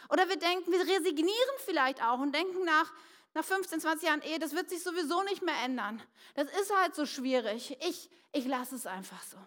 [0.10, 2.94] Oder wir denken, wir resignieren vielleicht auch und denken nach,
[3.34, 6.02] nach 15, 20 Jahren Ehe, das wird sich sowieso nicht mehr ändern.
[6.36, 7.78] Das ist halt so schwierig.
[7.82, 9.38] Ich, ich lasse es einfach so.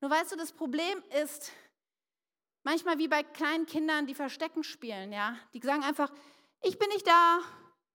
[0.00, 1.52] Nur weißt du, das Problem ist,
[2.64, 5.36] Manchmal wie bei kleinen Kindern, die Verstecken spielen, ja.
[5.52, 6.12] Die sagen einfach,
[6.62, 7.40] ich bin nicht da,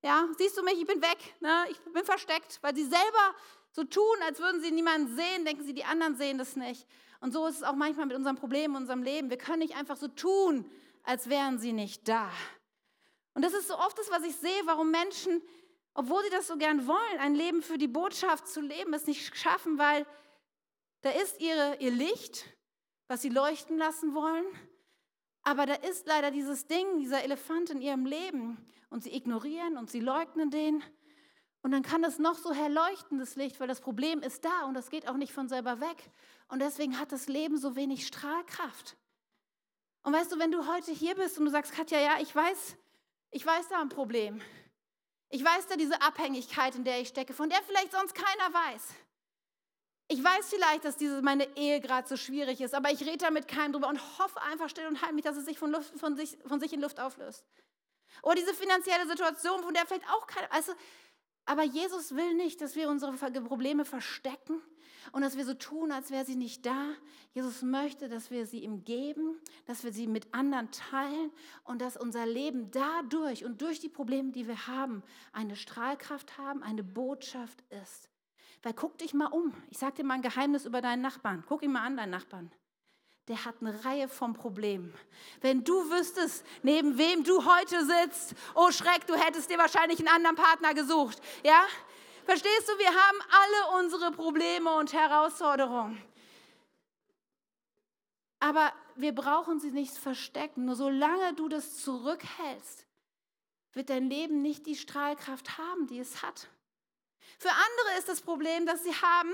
[0.03, 1.65] ja, siehst du mich, ich bin weg, ne?
[1.69, 3.35] ich bin versteckt, weil sie selber
[3.71, 6.85] so tun, als würden sie niemanden sehen, denken sie, die anderen sehen das nicht.
[7.21, 9.29] Und so ist es auch manchmal mit unserem Problem, unserem Leben.
[9.29, 10.69] Wir können nicht einfach so tun,
[11.03, 12.29] als wären sie nicht da.
[13.37, 15.43] Und das ist so oft das, was ich sehe, warum Menschen,
[15.93, 19.37] obwohl sie das so gern wollen, ein Leben für die Botschaft zu leben, es nicht
[19.37, 20.07] schaffen, weil
[21.01, 22.45] da ist ihre, ihr Licht
[23.07, 24.45] was sie leuchten lassen wollen.
[25.43, 28.57] Aber da ist leider dieses Ding, dieser Elefant in ihrem Leben.
[28.89, 30.83] Und sie ignorieren und sie leugnen den.
[31.61, 34.73] Und dann kann es noch so hell leuchten, Licht, weil das Problem ist da und
[34.73, 36.09] das geht auch nicht von selber weg.
[36.47, 38.95] Und deswegen hat das Leben so wenig Strahlkraft.
[40.03, 42.77] Und weißt du, wenn du heute hier bist und du sagst, Katja, ja, ich weiß,
[43.31, 44.41] ich weiß da ein Problem.
[45.29, 48.93] Ich weiß da diese Abhängigkeit, in der ich stecke, von der vielleicht sonst keiner weiß.
[50.09, 53.47] Ich weiß vielleicht, dass diese, meine Ehe gerade so schwierig ist, aber ich rede damit
[53.49, 56.37] keinem drüber und hoffe einfach still und heimlich, dass es sich von, Luft, von, sich,
[56.45, 57.45] von sich in Luft auflöst.
[58.23, 60.51] Oder diese finanzielle Situation, von der vielleicht auch keiner.
[60.53, 60.71] Also,
[61.45, 63.11] aber Jesus will nicht, dass wir unsere
[63.41, 64.61] Probleme verstecken
[65.11, 66.89] und dass wir so tun, als wäre sie nicht da.
[67.33, 71.31] Jesus möchte, dass wir sie ihm geben, dass wir sie mit anderen teilen
[71.63, 76.63] und dass unser Leben dadurch und durch die Probleme, die wir haben, eine Strahlkraft haben,
[76.63, 78.09] eine Botschaft ist.
[78.63, 79.53] Weil guck dich mal um.
[79.69, 81.43] Ich sage dir mal ein Geheimnis über deinen Nachbarn.
[81.47, 82.51] Guck ihn mal an, deinen Nachbarn.
[83.27, 84.93] Der hat eine Reihe von Problemen.
[85.41, 90.07] Wenn du wüsstest, neben wem du heute sitzt, oh Schreck, du hättest dir wahrscheinlich einen
[90.07, 91.21] anderen Partner gesucht.
[91.43, 91.65] Ja?
[92.27, 96.03] Verstehst du, wir haben alle unsere Probleme und Herausforderungen.
[98.41, 100.65] Aber wir brauchen sie nicht verstecken.
[100.65, 102.85] Nur solange du das zurückhältst,
[103.71, 106.49] wird dein Leben nicht die Strahlkraft haben, die es hat.
[107.39, 109.31] Für andere ist das Problem, dass sie haben,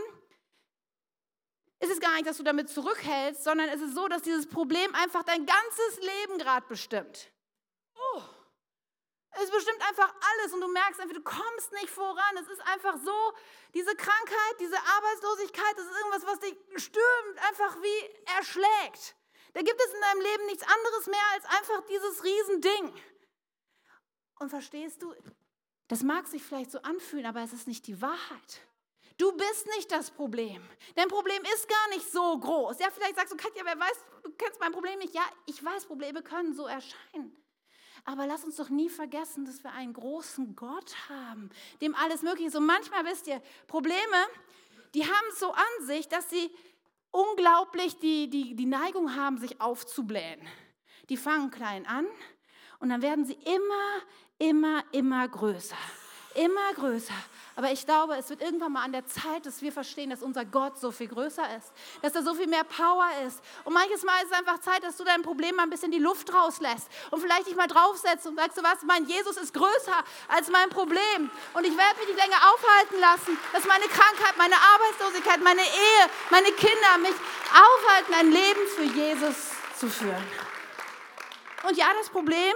[1.79, 4.93] ist es gar nicht, dass du damit zurückhältst, sondern es ist so, dass dieses Problem
[4.93, 7.32] einfach dein ganzes Leben gerade bestimmt.
[9.41, 12.37] Es bestimmt einfach alles und du merkst einfach, du kommst nicht voran.
[12.39, 13.33] Es ist einfach so,
[13.73, 19.15] diese Krankheit, diese Arbeitslosigkeit, das ist irgendwas, was dich stürmt, einfach wie erschlägt.
[19.53, 22.93] Da gibt es in deinem Leben nichts anderes mehr als einfach dieses Riesending.
[24.39, 25.13] Und verstehst du,
[25.87, 28.61] das mag sich vielleicht so anfühlen, aber es ist nicht die Wahrheit.
[29.17, 30.67] Du bist nicht das Problem.
[30.95, 32.79] Dein Problem ist gar nicht so groß.
[32.79, 35.13] Ja, vielleicht sagst du, Katja, wer weiß, du kennst mein Problem nicht.
[35.13, 37.42] Ja, ich weiß, Probleme können so erscheinen.
[38.05, 41.49] Aber lass uns doch nie vergessen, dass wir einen großen Gott haben,
[41.81, 42.55] dem alles möglich ist.
[42.55, 43.97] Und manchmal wisst ihr, Probleme,
[44.93, 46.51] die haben es so an sich, dass sie
[47.11, 50.41] unglaublich die, die, die Neigung haben, sich aufzublähen.
[51.09, 52.05] Die fangen klein an
[52.79, 54.01] und dann werden sie immer,
[54.37, 55.77] immer, immer größer.
[56.35, 57.13] Immer größer.
[57.55, 60.43] Aber ich glaube, es wird irgendwann mal an der Zeit, dass wir verstehen, dass unser
[60.43, 63.41] Gott so viel größer ist, dass er so viel mehr Power ist.
[63.63, 65.99] Und manches Mal ist es einfach Zeit, dass du dein Problem mal ein bisschen die
[65.99, 70.03] Luft rauslässt und vielleicht dich mal draufsetzt und sagst, du was, mein Jesus ist größer
[70.29, 71.29] als mein Problem.
[71.53, 76.09] Und ich werde mich nicht länger aufhalten lassen, dass meine Krankheit, meine Arbeitslosigkeit, meine Ehe,
[76.31, 77.15] meine Kinder mich
[77.53, 80.23] aufhalten, ein Leben für Jesus zu führen.
[81.67, 82.53] Und ja, das Problem,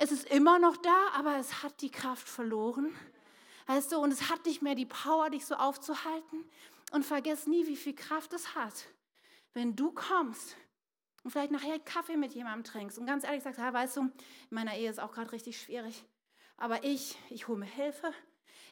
[0.00, 2.94] es ist immer noch da, aber es hat die Kraft verloren.
[3.66, 6.44] Weißt du, und es hat nicht mehr die Power, dich so aufzuhalten.
[6.90, 8.86] Und vergiss nie, wie viel Kraft es hat,
[9.52, 10.56] wenn du kommst
[11.22, 14.12] und vielleicht nachher Kaffee mit jemandem trinkst und ganz ehrlich sagst, ja, weißt du, in
[14.48, 16.04] meiner Ehe ist auch gerade richtig schwierig,
[16.56, 18.12] aber ich, ich hole mir Hilfe,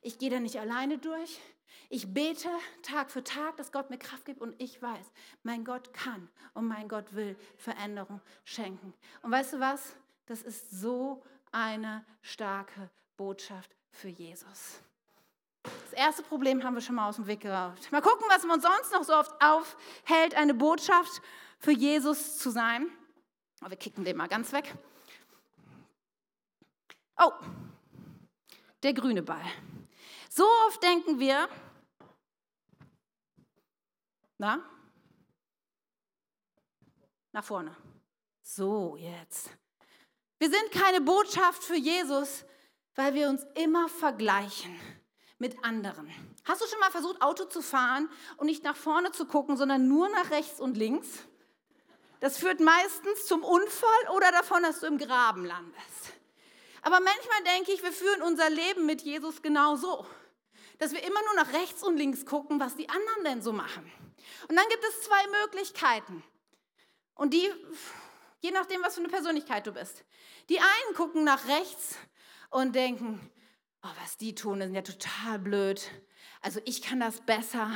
[0.02, 1.38] ich gehe da nicht alleine durch,
[1.90, 2.48] ich bete
[2.82, 5.12] Tag für Tag, dass Gott mir Kraft gibt und ich weiß,
[5.44, 8.94] mein Gott kann und mein Gott will Veränderung schenken.
[9.22, 9.94] Und weißt du was?
[10.28, 11.22] Das ist so
[11.52, 14.82] eine starke Botschaft für Jesus.
[15.62, 17.90] Das erste Problem haben wir schon mal aus dem Weg geraubt.
[17.90, 21.22] Mal gucken, was uns sonst noch so oft aufhält, eine Botschaft
[21.58, 22.86] für Jesus zu sein.
[23.60, 24.74] Aber wir kicken den mal ganz weg.
[27.18, 27.32] Oh,
[28.82, 29.44] der grüne Ball.
[30.28, 31.48] So oft denken wir,
[34.36, 34.62] na,
[37.32, 37.74] nach vorne.
[38.42, 39.50] So, jetzt.
[40.38, 42.44] Wir sind keine Botschaft für Jesus,
[42.94, 44.78] weil wir uns immer vergleichen
[45.38, 46.12] mit anderen.
[46.44, 49.88] Hast du schon mal versucht, Auto zu fahren und nicht nach vorne zu gucken, sondern
[49.88, 51.08] nur nach rechts und links?
[52.20, 56.12] Das führt meistens zum Unfall oder davon, dass du im Graben landest.
[56.82, 60.06] Aber manchmal denke ich, wir führen unser Leben mit Jesus genau so,
[60.78, 63.90] dass wir immer nur nach rechts und links gucken, was die anderen denn so machen.
[64.48, 66.22] Und dann gibt es zwei Möglichkeiten.
[67.14, 67.50] Und die,
[68.40, 70.04] je nachdem, was für eine Persönlichkeit du bist.
[70.48, 71.96] Die einen gucken nach rechts
[72.50, 73.30] und denken,
[73.82, 75.90] oh, was die tun, ist ja total blöd.
[76.40, 77.70] Also ich kann das besser.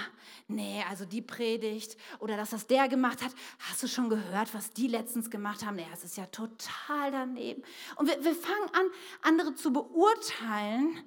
[0.46, 3.32] Nee, also die Predigt oder dass das der gemacht hat.
[3.58, 5.76] Hast du schon gehört, was die letztens gemacht haben?
[5.76, 7.62] Nee, das ist ja total daneben.
[7.96, 8.86] Und wir, wir fangen an,
[9.22, 11.02] andere zu beurteilen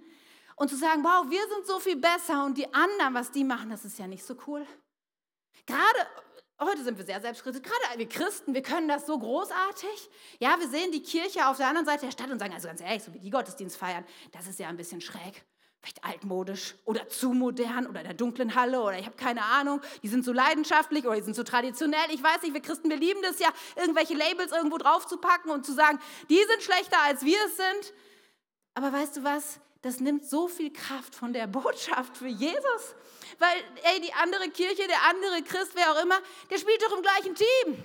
[0.58, 3.70] und zu sagen, wow, wir sind so viel besser und die anderen, was die machen,
[3.70, 4.66] das ist ja nicht so cool.
[5.66, 6.08] Gerade
[6.60, 10.10] heute sind wir sehr selbstkritisch, gerade wir Christen, wir können das so großartig.
[10.40, 12.82] Ja, wir sehen die Kirche auf der anderen Seite der Stadt und sagen, also ganz
[12.82, 15.44] ehrlich, so wie die Gottesdienst feiern, das ist ja ein bisschen schräg.
[15.82, 19.82] Vielleicht altmodisch oder zu modern oder in der dunklen Halle oder ich habe keine Ahnung.
[20.02, 22.10] Die sind so leidenschaftlich oder die sind so traditionell.
[22.12, 25.52] Ich weiß nicht, wir Christen, wir lieben das ja, irgendwelche Labels irgendwo drauf zu packen
[25.52, 27.94] und zu sagen, die sind schlechter als wir es sind.
[28.74, 29.60] Aber weißt du was?
[29.86, 32.96] Das nimmt so viel Kraft von der Botschaft für Jesus.
[33.38, 36.18] Weil, ey, die andere Kirche, der andere Christ, wer auch immer,
[36.50, 37.84] der spielt doch im gleichen Team.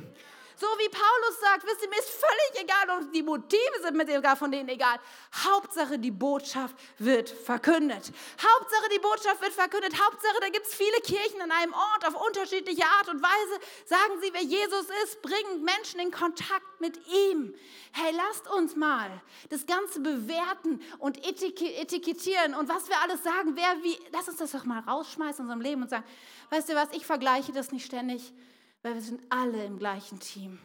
[0.60, 4.06] So wie Paulus sagt, wisst ihr, mir ist völlig egal und die Motive sind mir
[4.06, 4.98] sogar von denen egal.
[5.32, 8.12] Hauptsache, die Botschaft wird verkündet.
[8.36, 9.94] Hauptsache, die Botschaft wird verkündet.
[9.94, 13.60] Hauptsache, da gibt es viele Kirchen an einem Ort auf unterschiedliche Art und Weise.
[13.86, 17.54] Sagen sie, wer Jesus ist, bringen Menschen in Kontakt mit ihm.
[17.92, 19.10] Hey, lasst uns mal
[19.48, 24.52] das Ganze bewerten und etikettieren und was wir alles sagen, wer wie, lass uns das
[24.52, 26.04] doch mal rausschmeißen in unserem Leben und sagen,
[26.50, 28.34] weißt du was, ich vergleiche das nicht ständig
[28.82, 30.58] weil wir sind alle im gleichen Team.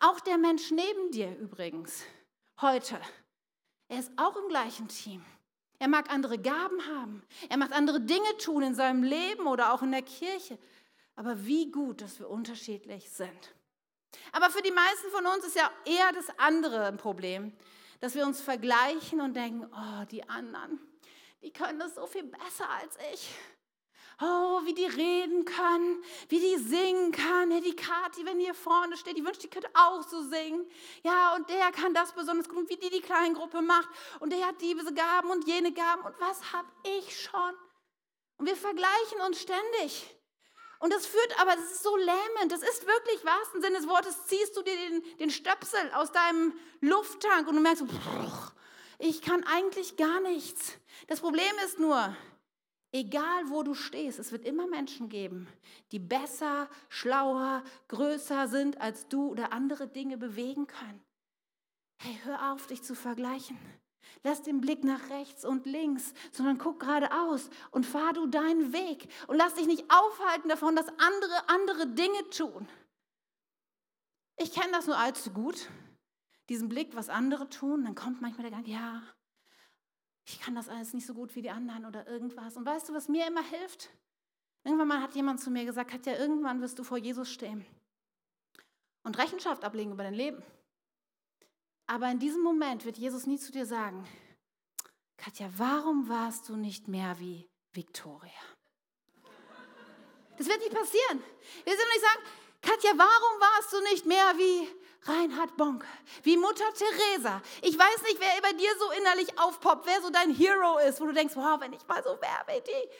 [0.00, 2.04] Auch der Mensch neben dir übrigens,
[2.60, 3.00] heute,
[3.88, 5.24] er ist auch im gleichen Team.
[5.78, 9.82] Er mag andere Gaben haben, er mag andere Dinge tun in seinem Leben oder auch
[9.82, 10.58] in der Kirche.
[11.16, 13.54] Aber wie gut, dass wir unterschiedlich sind.
[14.32, 17.52] Aber für die meisten von uns ist ja eher das andere ein Problem,
[18.00, 20.78] dass wir uns vergleichen und denken, oh, die anderen,
[21.42, 23.30] die können das so viel besser als ich.
[24.22, 27.50] Oh, wie die reden können, wie die singen kann.
[27.50, 30.70] Ja, die Kathi, wenn die hier vorne steht, die wünscht, die könnte auch so singen.
[31.02, 33.88] Ja, und der kann das besonders gut, wie die die Kleingruppe macht.
[34.20, 36.02] Und der hat diese Gaben und jene Gaben.
[36.02, 36.68] Und was habe
[36.98, 37.54] ich schon?
[38.36, 40.14] Und wir vergleichen uns ständig.
[40.80, 42.50] Und das führt aber, das ist so lähmend.
[42.50, 46.54] Das ist wirklich wahrsten Sinne des Wortes, ziehst du dir den, den Stöpsel aus deinem
[46.80, 47.84] Lufttank und du merkst,
[48.98, 50.72] ich kann eigentlich gar nichts.
[51.06, 52.14] Das Problem ist nur,
[52.92, 55.46] Egal wo du stehst, es wird immer Menschen geben,
[55.92, 61.00] die besser, schlauer, größer sind als du oder andere Dinge bewegen können.
[62.02, 63.58] Hey, hör auf, dich zu vergleichen.
[64.24, 69.08] Lass den Blick nach rechts und links, sondern guck geradeaus und fahr du deinen Weg
[69.28, 72.68] und lass dich nicht aufhalten davon, dass andere andere Dinge tun.
[74.36, 75.68] Ich kenne das nur allzu gut,
[76.48, 79.02] diesen Blick, was andere tun, dann kommt manchmal der Gedanke, ja,
[80.32, 82.56] ich kann das alles nicht so gut wie die anderen oder irgendwas.
[82.56, 83.90] Und weißt du, was mir immer hilft?
[84.64, 87.66] Irgendwann mal hat jemand zu mir gesagt, Katja, irgendwann wirst du vor Jesus stehen
[89.02, 90.42] und Rechenschaft ablegen über dein Leben.
[91.86, 94.06] Aber in diesem Moment wird Jesus nie zu dir sagen,
[95.16, 98.30] Katja, warum warst du nicht mehr wie Victoria?
[100.38, 101.22] Das wird nicht passieren.
[101.64, 102.22] Wir sind nicht sagen,
[102.62, 104.68] Katja, warum warst du nicht mehr wie
[105.04, 105.84] Reinhard Bonk,
[106.22, 107.40] wie Mutter Teresa.
[107.62, 111.06] Ich weiß nicht, wer bei dir so innerlich aufpoppt, wer so dein Hero ist, wo
[111.06, 112.90] du denkst, wow, wenn ich mal so wäre die.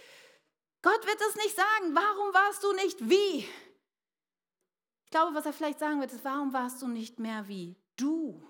[0.83, 3.47] Gott wird es nicht sagen, warum warst du nicht wie?
[5.05, 8.43] Ich glaube, was er vielleicht sagen wird, ist, warum warst du nicht mehr wie du,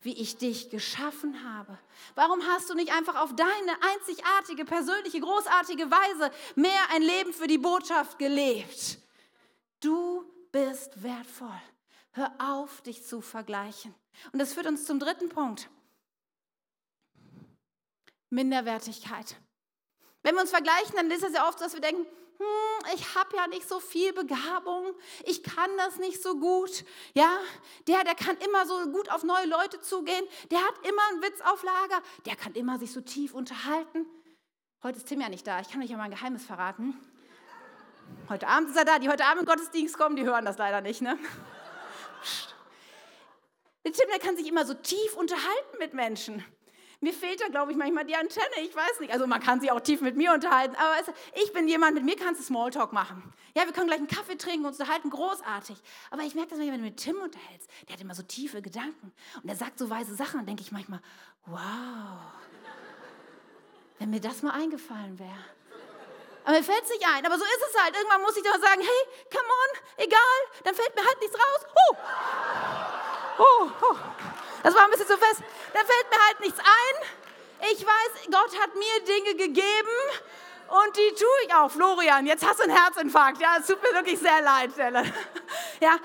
[0.00, 1.78] wie ich dich geschaffen habe?
[2.14, 7.46] Warum hast du nicht einfach auf deine einzigartige, persönliche, großartige Weise mehr ein Leben für
[7.46, 8.98] die Botschaft gelebt?
[9.80, 11.62] Du bist wertvoll.
[12.12, 13.94] Hör auf, dich zu vergleichen.
[14.32, 15.70] Und das führt uns zum dritten Punkt.
[18.28, 19.36] Minderwertigkeit.
[20.22, 22.06] Wenn wir uns vergleichen, dann ist es ja oft so, dass wir denken,
[22.38, 24.92] hm, ich habe ja nicht so viel Begabung,
[25.24, 26.84] ich kann das nicht so gut.
[27.14, 27.38] Ja,
[27.86, 31.40] der, der kann immer so gut auf neue Leute zugehen, der hat immer einen Witz
[31.42, 34.06] auf Lager, der kann immer sich so tief unterhalten.
[34.82, 36.98] Heute ist Tim ja nicht da, ich kann euch ja mal ein Geheimnis verraten.
[38.28, 40.80] Heute Abend ist er da, die heute Abend im Gottesdienst kommen, die hören das leider
[40.80, 41.18] nicht, ne?
[43.84, 46.44] Der Tim, der kann sich immer so tief unterhalten mit Menschen.
[47.00, 48.46] Mir fehlt da, glaube ich, manchmal die Antenne.
[48.62, 49.12] Ich weiß nicht.
[49.12, 50.76] Also man kann sich auch tief mit mir unterhalten.
[50.76, 50.94] Aber
[51.34, 53.34] ich bin jemand, mit mir kannst du Smalltalk machen.
[53.56, 55.10] Ja, wir können gleich einen Kaffee trinken und uns unterhalten.
[55.10, 55.76] Großartig.
[56.12, 57.68] Aber ich merke das manchmal, wenn du mit Tim unterhältst.
[57.88, 59.12] Der hat immer so tiefe Gedanken.
[59.42, 60.38] Und er sagt so weise Sachen.
[60.38, 61.00] Dann denke ich manchmal,
[61.46, 61.58] wow.
[63.98, 65.44] Wenn mir das mal eingefallen wäre.
[66.44, 67.24] Aber mir fällt es nicht ein.
[67.24, 67.96] Aber so ist es halt.
[67.96, 70.38] Irgendwann muss ich doch sagen, hey, come on, egal.
[70.64, 71.66] Dann fällt mir halt nichts raus.
[71.74, 71.96] Huh.
[73.38, 73.96] Oh, oh.
[74.62, 75.42] Das war ein bisschen zu fest.
[75.72, 77.08] Da fällt mir halt nichts ein.
[77.70, 79.98] Ich weiß, Gott hat mir Dinge gegeben
[80.68, 81.70] und die tue ich auch.
[81.70, 83.40] Florian, jetzt hast du einen Herzinfarkt.
[83.40, 84.70] Ja, es tut mir wirklich sehr leid.
[84.76, 85.96] Ja,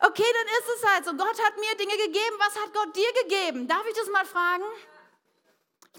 [0.00, 1.12] okay, dann ist es halt so.
[1.12, 2.36] Gott hat mir Dinge gegeben.
[2.38, 3.68] Was hat Gott dir gegeben?
[3.68, 4.64] Darf ich das mal fragen?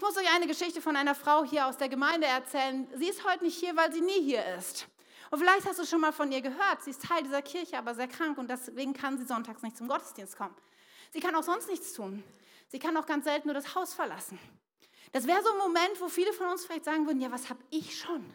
[0.02, 2.88] Ich muss euch eine Geschichte von einer Frau hier aus der Gemeinde erzählen.
[2.96, 4.88] Sie ist heute nicht hier, weil sie nie hier ist.
[5.30, 6.82] Und vielleicht hast du schon mal von ihr gehört.
[6.82, 9.86] Sie ist Teil dieser Kirche, aber sehr krank und deswegen kann sie sonntags nicht zum
[9.86, 10.56] Gottesdienst kommen.
[11.12, 12.24] Sie kann auch sonst nichts tun.
[12.66, 14.40] Sie kann auch ganz selten nur das Haus verlassen.
[15.12, 17.62] Das wäre so ein Moment, wo viele von uns vielleicht sagen würden, ja, was habe
[17.70, 18.28] ich schon?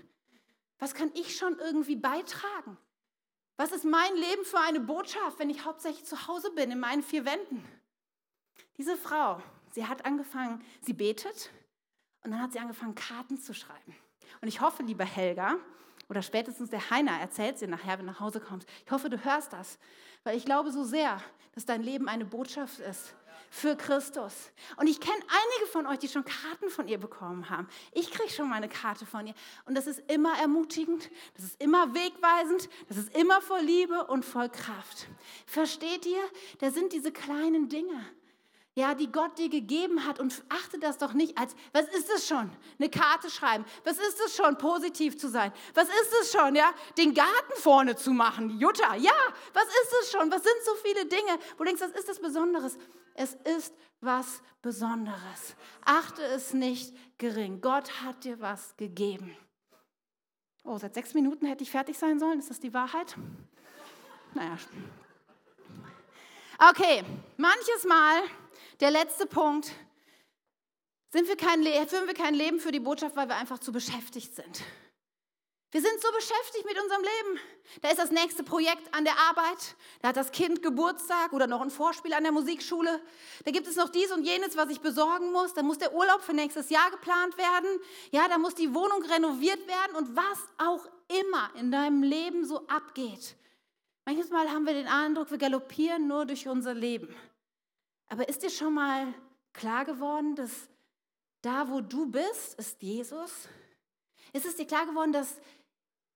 [0.79, 2.77] Was kann ich schon irgendwie beitragen?
[3.57, 7.03] Was ist mein Leben für eine Botschaft, wenn ich hauptsächlich zu Hause bin, in meinen
[7.03, 7.61] vier Wänden?
[8.77, 9.41] Diese Frau,
[9.73, 11.51] sie hat angefangen, sie betet
[12.23, 13.95] und dann hat sie angefangen, Karten zu schreiben.
[14.41, 15.57] Und ich hoffe, lieber Helga,
[16.09, 18.67] oder spätestens der Heiner erzählt sie nachher, wenn du nach Hause kommst.
[18.85, 19.77] Ich hoffe, du hörst das,
[20.23, 21.21] weil ich glaube so sehr,
[21.53, 23.13] dass dein Leben eine Botschaft ist
[23.49, 24.51] für Christus.
[24.77, 27.67] Und ich kenne einige von euch, die schon Karten von ihr bekommen haben.
[27.93, 29.33] Ich kriege schon mal eine Karte von ihr.
[29.65, 34.25] Und das ist immer ermutigend, das ist immer wegweisend, das ist immer voll Liebe und
[34.25, 35.07] voll Kraft.
[35.45, 36.21] Versteht ihr?
[36.59, 38.05] Da sind diese kleinen Dinge
[38.77, 42.27] ja, die Gott dir gegeben hat und achte das doch nicht als, was ist es
[42.27, 42.47] schon?
[42.77, 43.65] Eine Karte schreiben.
[43.83, 45.51] Was ist es schon, positiv zu sein?
[45.73, 46.71] Was ist es schon, ja?
[46.95, 48.93] Den Garten vorne zu machen, Jutta.
[48.93, 49.17] Ja,
[49.53, 50.31] was ist es schon?
[50.31, 52.77] Was sind so viele Dinge, wo du denkst, das ist das Besonderes?
[53.15, 55.55] Es ist was Besonderes.
[55.83, 57.61] Achte es nicht gering.
[57.61, 59.35] Gott hat dir was gegeben.
[60.63, 62.37] Oh, seit sechs Minuten hätte ich fertig sein sollen.
[62.37, 63.17] Ist das die Wahrheit?
[64.35, 64.55] Naja.
[66.59, 67.03] Okay,
[67.37, 68.21] manches Mal
[68.79, 69.71] der letzte Punkt.
[71.11, 74.35] Sind wir kein, führen wir kein Leben für die Botschaft, weil wir einfach zu beschäftigt
[74.35, 74.61] sind.
[75.71, 77.39] Wir sind so beschäftigt mit unserem Leben.
[77.81, 81.59] Da ist das nächste Projekt an der Arbeit, da hat das Kind Geburtstag oder noch
[81.61, 83.01] ein Vorspiel an der Musikschule.
[83.43, 85.53] Da gibt es noch dies und jenes, was ich besorgen muss.
[85.53, 87.67] Da muss der Urlaub für nächstes Jahr geplant werden.
[88.11, 90.87] Ja, da muss die Wohnung renoviert werden und was auch
[91.21, 93.35] immer in deinem Leben so abgeht.
[94.05, 97.13] Manches Mal haben wir den Eindruck, wir galoppieren nur durch unser Leben.
[98.09, 99.13] Aber ist dir schon mal
[99.53, 100.69] klar geworden, dass
[101.41, 103.47] da, wo du bist, ist Jesus?
[104.33, 105.39] Ist es dir klar geworden, dass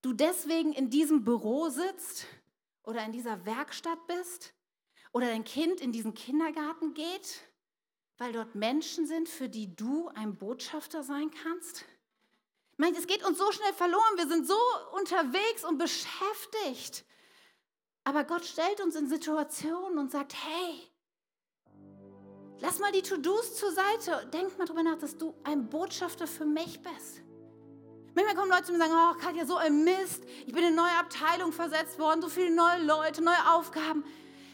[0.02, 2.26] du deswegen in diesem Büro sitzt
[2.82, 4.52] oder in dieser Werkstatt bist
[5.12, 7.42] oder dein Kind in diesen Kindergarten geht,
[8.18, 11.84] weil dort Menschen sind, für die du ein Botschafter sein kannst?
[12.72, 14.58] Ich meine, es geht uns so schnell verloren, wir sind so
[14.96, 17.04] unterwegs und beschäftigt.
[18.04, 20.91] Aber Gott stellt uns in Situationen und sagt, hey,
[22.62, 24.24] Lass mal die To-Dos zur Seite.
[24.32, 27.20] Denk mal drüber nach, dass du ein Botschafter für mich bist.
[28.14, 30.22] Manchmal kommen Leute zu mir und sagen, oh Katja, so ein Mist.
[30.46, 34.04] Ich bin in eine neue Abteilung versetzt worden, so viele neue Leute, neue Aufgaben.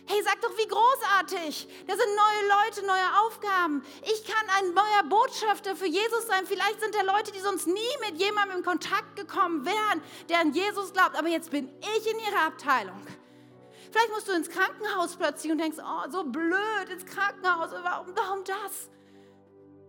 [0.07, 1.69] Hey, sag doch, wie großartig.
[1.87, 3.85] Da sind neue Leute, neue Aufgaben.
[4.11, 6.47] Ich kann ein neuer Botschafter für Jesus sein.
[6.47, 10.55] Vielleicht sind da Leute, die sonst nie mit jemandem in Kontakt gekommen wären, der an
[10.55, 11.15] Jesus glaubt.
[11.15, 12.99] Aber jetzt bin ich in ihrer Abteilung.
[13.91, 18.45] Vielleicht musst du ins Krankenhaus plötzlich und denkst, oh, so blöd ins Krankenhaus, warum, warum
[18.45, 18.91] das?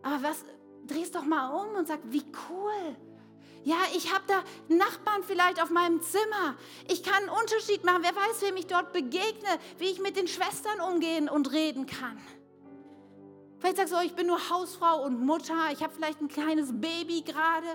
[0.01, 0.45] Aber was,
[0.87, 2.95] drehst doch mal um und sag, wie cool.
[3.63, 4.43] Ja, ich habe da
[4.73, 6.55] Nachbarn vielleicht auf meinem Zimmer.
[6.87, 8.03] Ich kann einen Unterschied machen.
[8.03, 12.17] Wer weiß, wem ich dort begegne, wie ich mit den Schwestern umgehen und reden kann.
[13.59, 15.71] Vielleicht sagst du, oh, ich bin nur Hausfrau und Mutter.
[15.73, 17.67] Ich habe vielleicht ein kleines Baby gerade.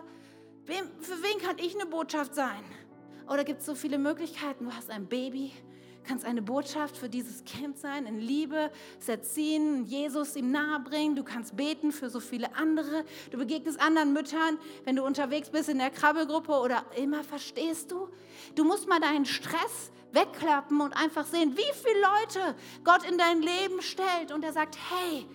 [0.64, 2.64] Für wen kann ich eine Botschaft sein?
[3.28, 4.64] Oder gibt es so viele Möglichkeiten?
[4.64, 5.52] Du hast ein Baby,
[6.05, 11.16] kannst eine Botschaft für dieses Kind sein, in Liebe, es erziehen, Jesus ihm nahebringen.
[11.16, 13.05] Du kannst beten für so viele andere.
[13.30, 18.09] Du begegnest anderen Müttern, wenn du unterwegs bist in der Krabbelgruppe oder immer verstehst du.
[18.55, 23.42] Du musst mal deinen Stress wegklappen und einfach sehen, wie viele Leute Gott in dein
[23.42, 24.32] Leben stellt.
[24.32, 25.26] Und er sagt, hey,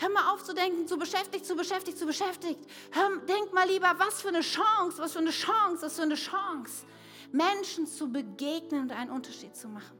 [0.00, 2.60] Hör mal auf zu denken, zu beschäftigt, zu beschäftigt, zu beschäftigt.
[2.92, 6.14] Hör, denk mal lieber, was für eine Chance, was für eine Chance, was für eine
[6.14, 6.84] Chance,
[7.32, 9.98] Menschen zu begegnen und einen Unterschied zu machen.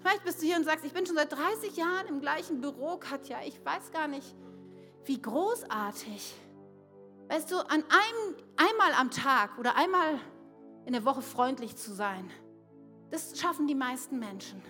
[0.00, 2.96] Vielleicht bist du hier und sagst, ich bin schon seit 30 Jahren im gleichen Büro,
[2.98, 3.38] Katja.
[3.46, 4.34] Ich weiß gar nicht,
[5.04, 6.34] wie großartig.
[7.28, 10.20] Weißt du, an einem, einmal am Tag oder einmal
[10.86, 12.30] in der Woche freundlich zu sein,
[13.10, 14.62] das schaffen die meisten Menschen.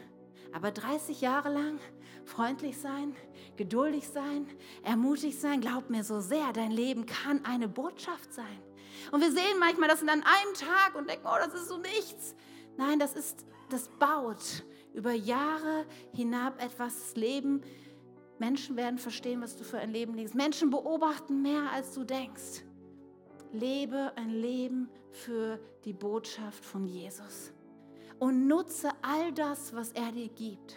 [0.52, 1.78] Aber 30 Jahre lang
[2.24, 3.14] freundlich sein,
[3.56, 4.46] geduldig sein,
[4.82, 8.62] ermutigt sein, glaub mir so sehr, dein Leben kann eine Botschaft sein.
[9.10, 10.22] Und wir sehen manchmal das in einem
[10.54, 12.34] Tag und denken, oh, das ist so nichts.
[12.76, 17.62] Nein, das ist, das baut über Jahre hinab etwas Leben.
[18.38, 20.34] Menschen werden verstehen, was du für ein Leben lebst.
[20.34, 22.64] Menschen beobachten mehr, als du denkst.
[23.52, 27.52] Lebe ein Leben für die Botschaft von Jesus
[28.18, 30.76] und nutze all das, was er dir gibt.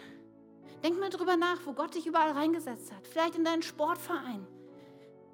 [0.82, 3.06] Denk mal drüber nach, wo Gott dich überall reingesetzt hat.
[3.06, 4.46] Vielleicht in deinen Sportverein,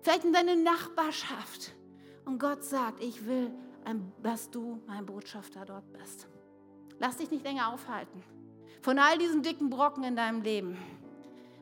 [0.03, 1.75] vielleicht in deine Nachbarschaft.
[2.29, 3.51] Und Gott sagt, ich will,
[4.23, 6.29] dass du mein Botschafter dort bist.
[6.99, 8.23] Lass dich nicht länger aufhalten
[8.83, 10.77] von all diesen dicken Brocken in deinem Leben.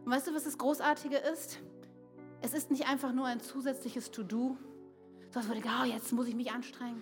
[0.04, 1.60] Und weißt du, was das Großartige ist?
[2.42, 4.56] Es ist nicht einfach nur ein zusätzliches To-Do,
[5.30, 7.00] so als würde oh, jetzt muss ich mich anstrengen.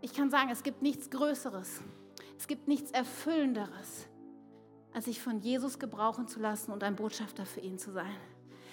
[0.00, 1.80] Ich kann sagen, es gibt nichts Größeres,
[2.36, 4.08] es gibt nichts Erfüllenderes,
[4.92, 8.16] als sich von Jesus gebrauchen zu lassen und ein Botschafter für ihn zu sein.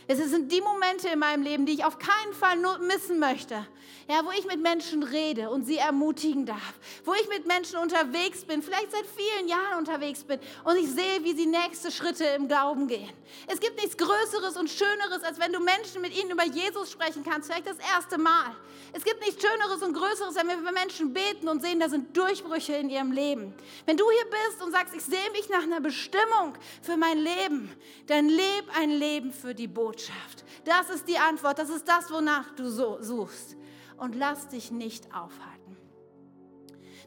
[0.08, 3.66] Es sind die Momente in meinem Leben, die ich auf keinen Fall missen möchte.
[4.08, 6.74] Ja, wo ich mit Menschen rede und sie ermutigen darf.
[7.06, 11.24] Wo ich mit Menschen unterwegs bin, vielleicht seit vielen Jahren unterwegs bin und ich sehe,
[11.24, 13.10] wie sie nächste Schritte im Glauben gehen.
[13.47, 17.24] Es gibt nichts Größeres und Schöneres, als wenn du Menschen mit ihnen über Jesus sprechen
[17.24, 18.56] kannst, vielleicht das erste Mal.
[18.93, 22.16] Es gibt nichts Schöneres und Größeres, wenn wir über Menschen beten und sehen, da sind
[22.16, 23.56] Durchbrüche in ihrem Leben.
[23.88, 26.53] Wenn du hier bist und sagst, ich sehe mich nach einer Bestimmung
[26.84, 27.76] für mein Leben,
[28.06, 29.94] dann leb ein Leben für die Botschaft.
[29.95, 30.43] Botschaft.
[30.65, 33.55] Das ist die Antwort, das ist das, wonach du so suchst.
[33.97, 35.77] Und lass dich nicht aufhalten.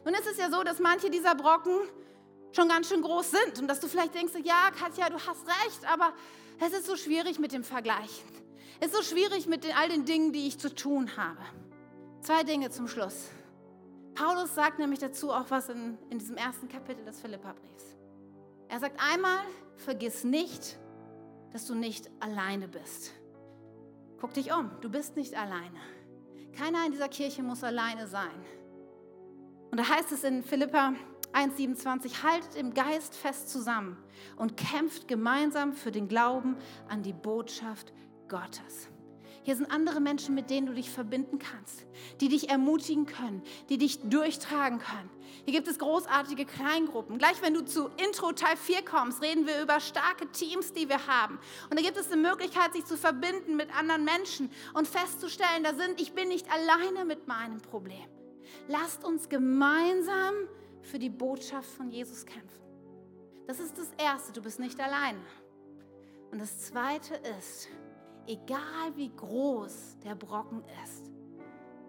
[0.05, 1.77] Nun ist es ja so, dass manche dieser Brocken
[2.51, 5.85] schon ganz schön groß sind und dass du vielleicht denkst, ja, Katja, du hast recht,
[5.91, 6.13] aber
[6.59, 8.27] es ist so schwierig mit dem Vergleichen.
[8.79, 11.41] Es ist so schwierig mit den, all den Dingen, die ich zu tun habe.
[12.21, 13.27] Zwei Dinge zum Schluss.
[14.15, 17.97] Paulus sagt nämlich dazu auch was in, in diesem ersten Kapitel des Philipperbriefs.
[18.67, 19.39] Er sagt einmal,
[19.75, 20.79] vergiss nicht,
[21.51, 23.13] dass du nicht alleine bist.
[24.19, 25.79] Guck dich um, du bist nicht alleine.
[26.55, 28.43] Keiner in dieser Kirche muss alleine sein.
[29.71, 30.93] Und da heißt es in Philippa
[31.33, 33.97] 1,27, haltet im Geist fest zusammen
[34.35, 37.93] und kämpft gemeinsam für den Glauben an die Botschaft
[38.27, 38.89] Gottes.
[39.49, 41.87] Hier sind andere Menschen, mit denen du dich verbinden kannst,
[42.21, 45.09] die dich ermutigen können, die dich durchtragen können.
[45.43, 47.17] Hier gibt es großartige Kleingruppen.
[47.17, 51.07] Gleich wenn du zu Intro Teil 4 kommst, reden wir über starke Teams, die wir
[51.07, 51.39] haben.
[51.67, 55.73] Und da gibt es eine Möglichkeit, sich zu verbinden mit anderen Menschen und festzustellen, da
[55.73, 58.07] sind, ich bin nicht alleine mit meinem Problem.
[58.67, 60.35] Lasst uns gemeinsam
[60.83, 62.61] für die Botschaft von Jesus kämpfen.
[63.47, 65.25] Das ist das Erste, du bist nicht alleine.
[66.31, 67.67] Und das Zweite ist,
[68.29, 71.11] egal wie groß der Brocken ist,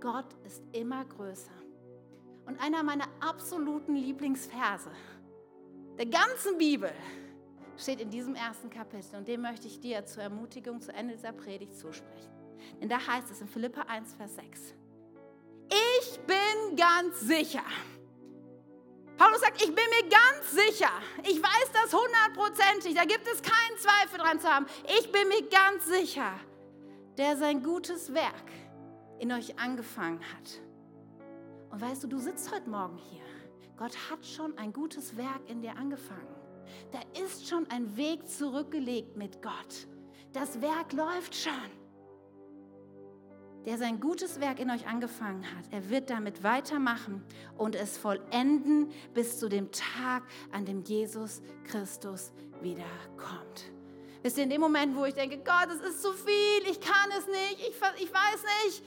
[0.01, 1.53] Gott ist immer größer.
[2.47, 4.91] Und einer meiner absoluten Lieblingsverse
[5.99, 6.91] der ganzen Bibel
[7.77, 11.33] steht in diesem ersten Kapitel und den möchte ich dir zur Ermutigung zu Ende dieser
[11.33, 12.31] Predigt zusprechen.
[12.81, 14.75] Denn da heißt es in Philippa 1, Vers 6.
[16.01, 17.63] Ich bin ganz sicher.
[19.21, 20.89] Paulus sagt, ich bin mir ganz sicher,
[21.25, 24.65] ich weiß das hundertprozentig, da gibt es keinen Zweifel dran zu haben.
[24.99, 26.33] Ich bin mir ganz sicher,
[27.19, 28.51] der sein gutes Werk
[29.19, 30.63] in euch angefangen hat.
[31.71, 33.21] Und weißt du, du sitzt heute Morgen hier.
[33.77, 36.35] Gott hat schon ein gutes Werk in dir angefangen.
[36.91, 39.87] Da ist schon ein Weg zurückgelegt mit Gott.
[40.33, 41.53] Das Werk läuft schon
[43.67, 47.23] der sein gutes Werk in euch angefangen hat, er wird damit weitermachen
[47.57, 52.33] und es vollenden bis zu dem Tag, an dem Jesus Christus
[52.63, 53.73] wiederkommt.
[54.23, 57.11] Wisst ihr, in dem Moment, wo ich denke, Gott, es ist zu viel, ich kann
[57.19, 58.83] es nicht, ich, ich weiß nicht,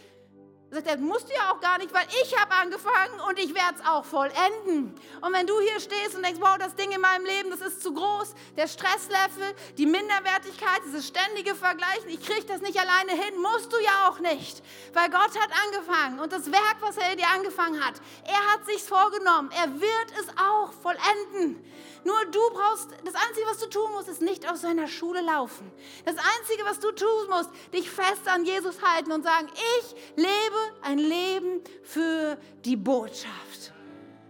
[0.74, 3.76] sagt er, musst du ja auch gar nicht, weil ich habe angefangen und ich werde
[3.80, 4.94] es auch vollenden.
[5.22, 7.82] Und wenn du hier stehst und denkst, wow, das Ding in meinem Leben, das ist
[7.82, 13.42] zu groß, der Stresslevel, die Minderwertigkeit, dieses ständige Vergleichen, ich kriege das nicht alleine hin,
[13.42, 14.64] musst du ja auch nicht.
[14.94, 17.96] Weil Gott hat angefangen und das Werk, was er dir angefangen hat,
[18.26, 21.64] er hat sich's vorgenommen, er wird es auch vollenden.
[22.04, 25.72] Nur du brauchst, das Einzige, was du tun musst, ist nicht aus seiner Schule laufen.
[26.06, 30.58] Das Einzige, was du tun musst, dich fest an Jesus halten und sagen, ich lebe
[30.82, 33.74] ein Leben für die Botschaft.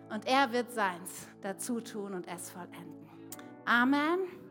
[0.09, 3.09] Und er wird seins dazu tun und es vollenden.
[3.65, 4.42] Amen.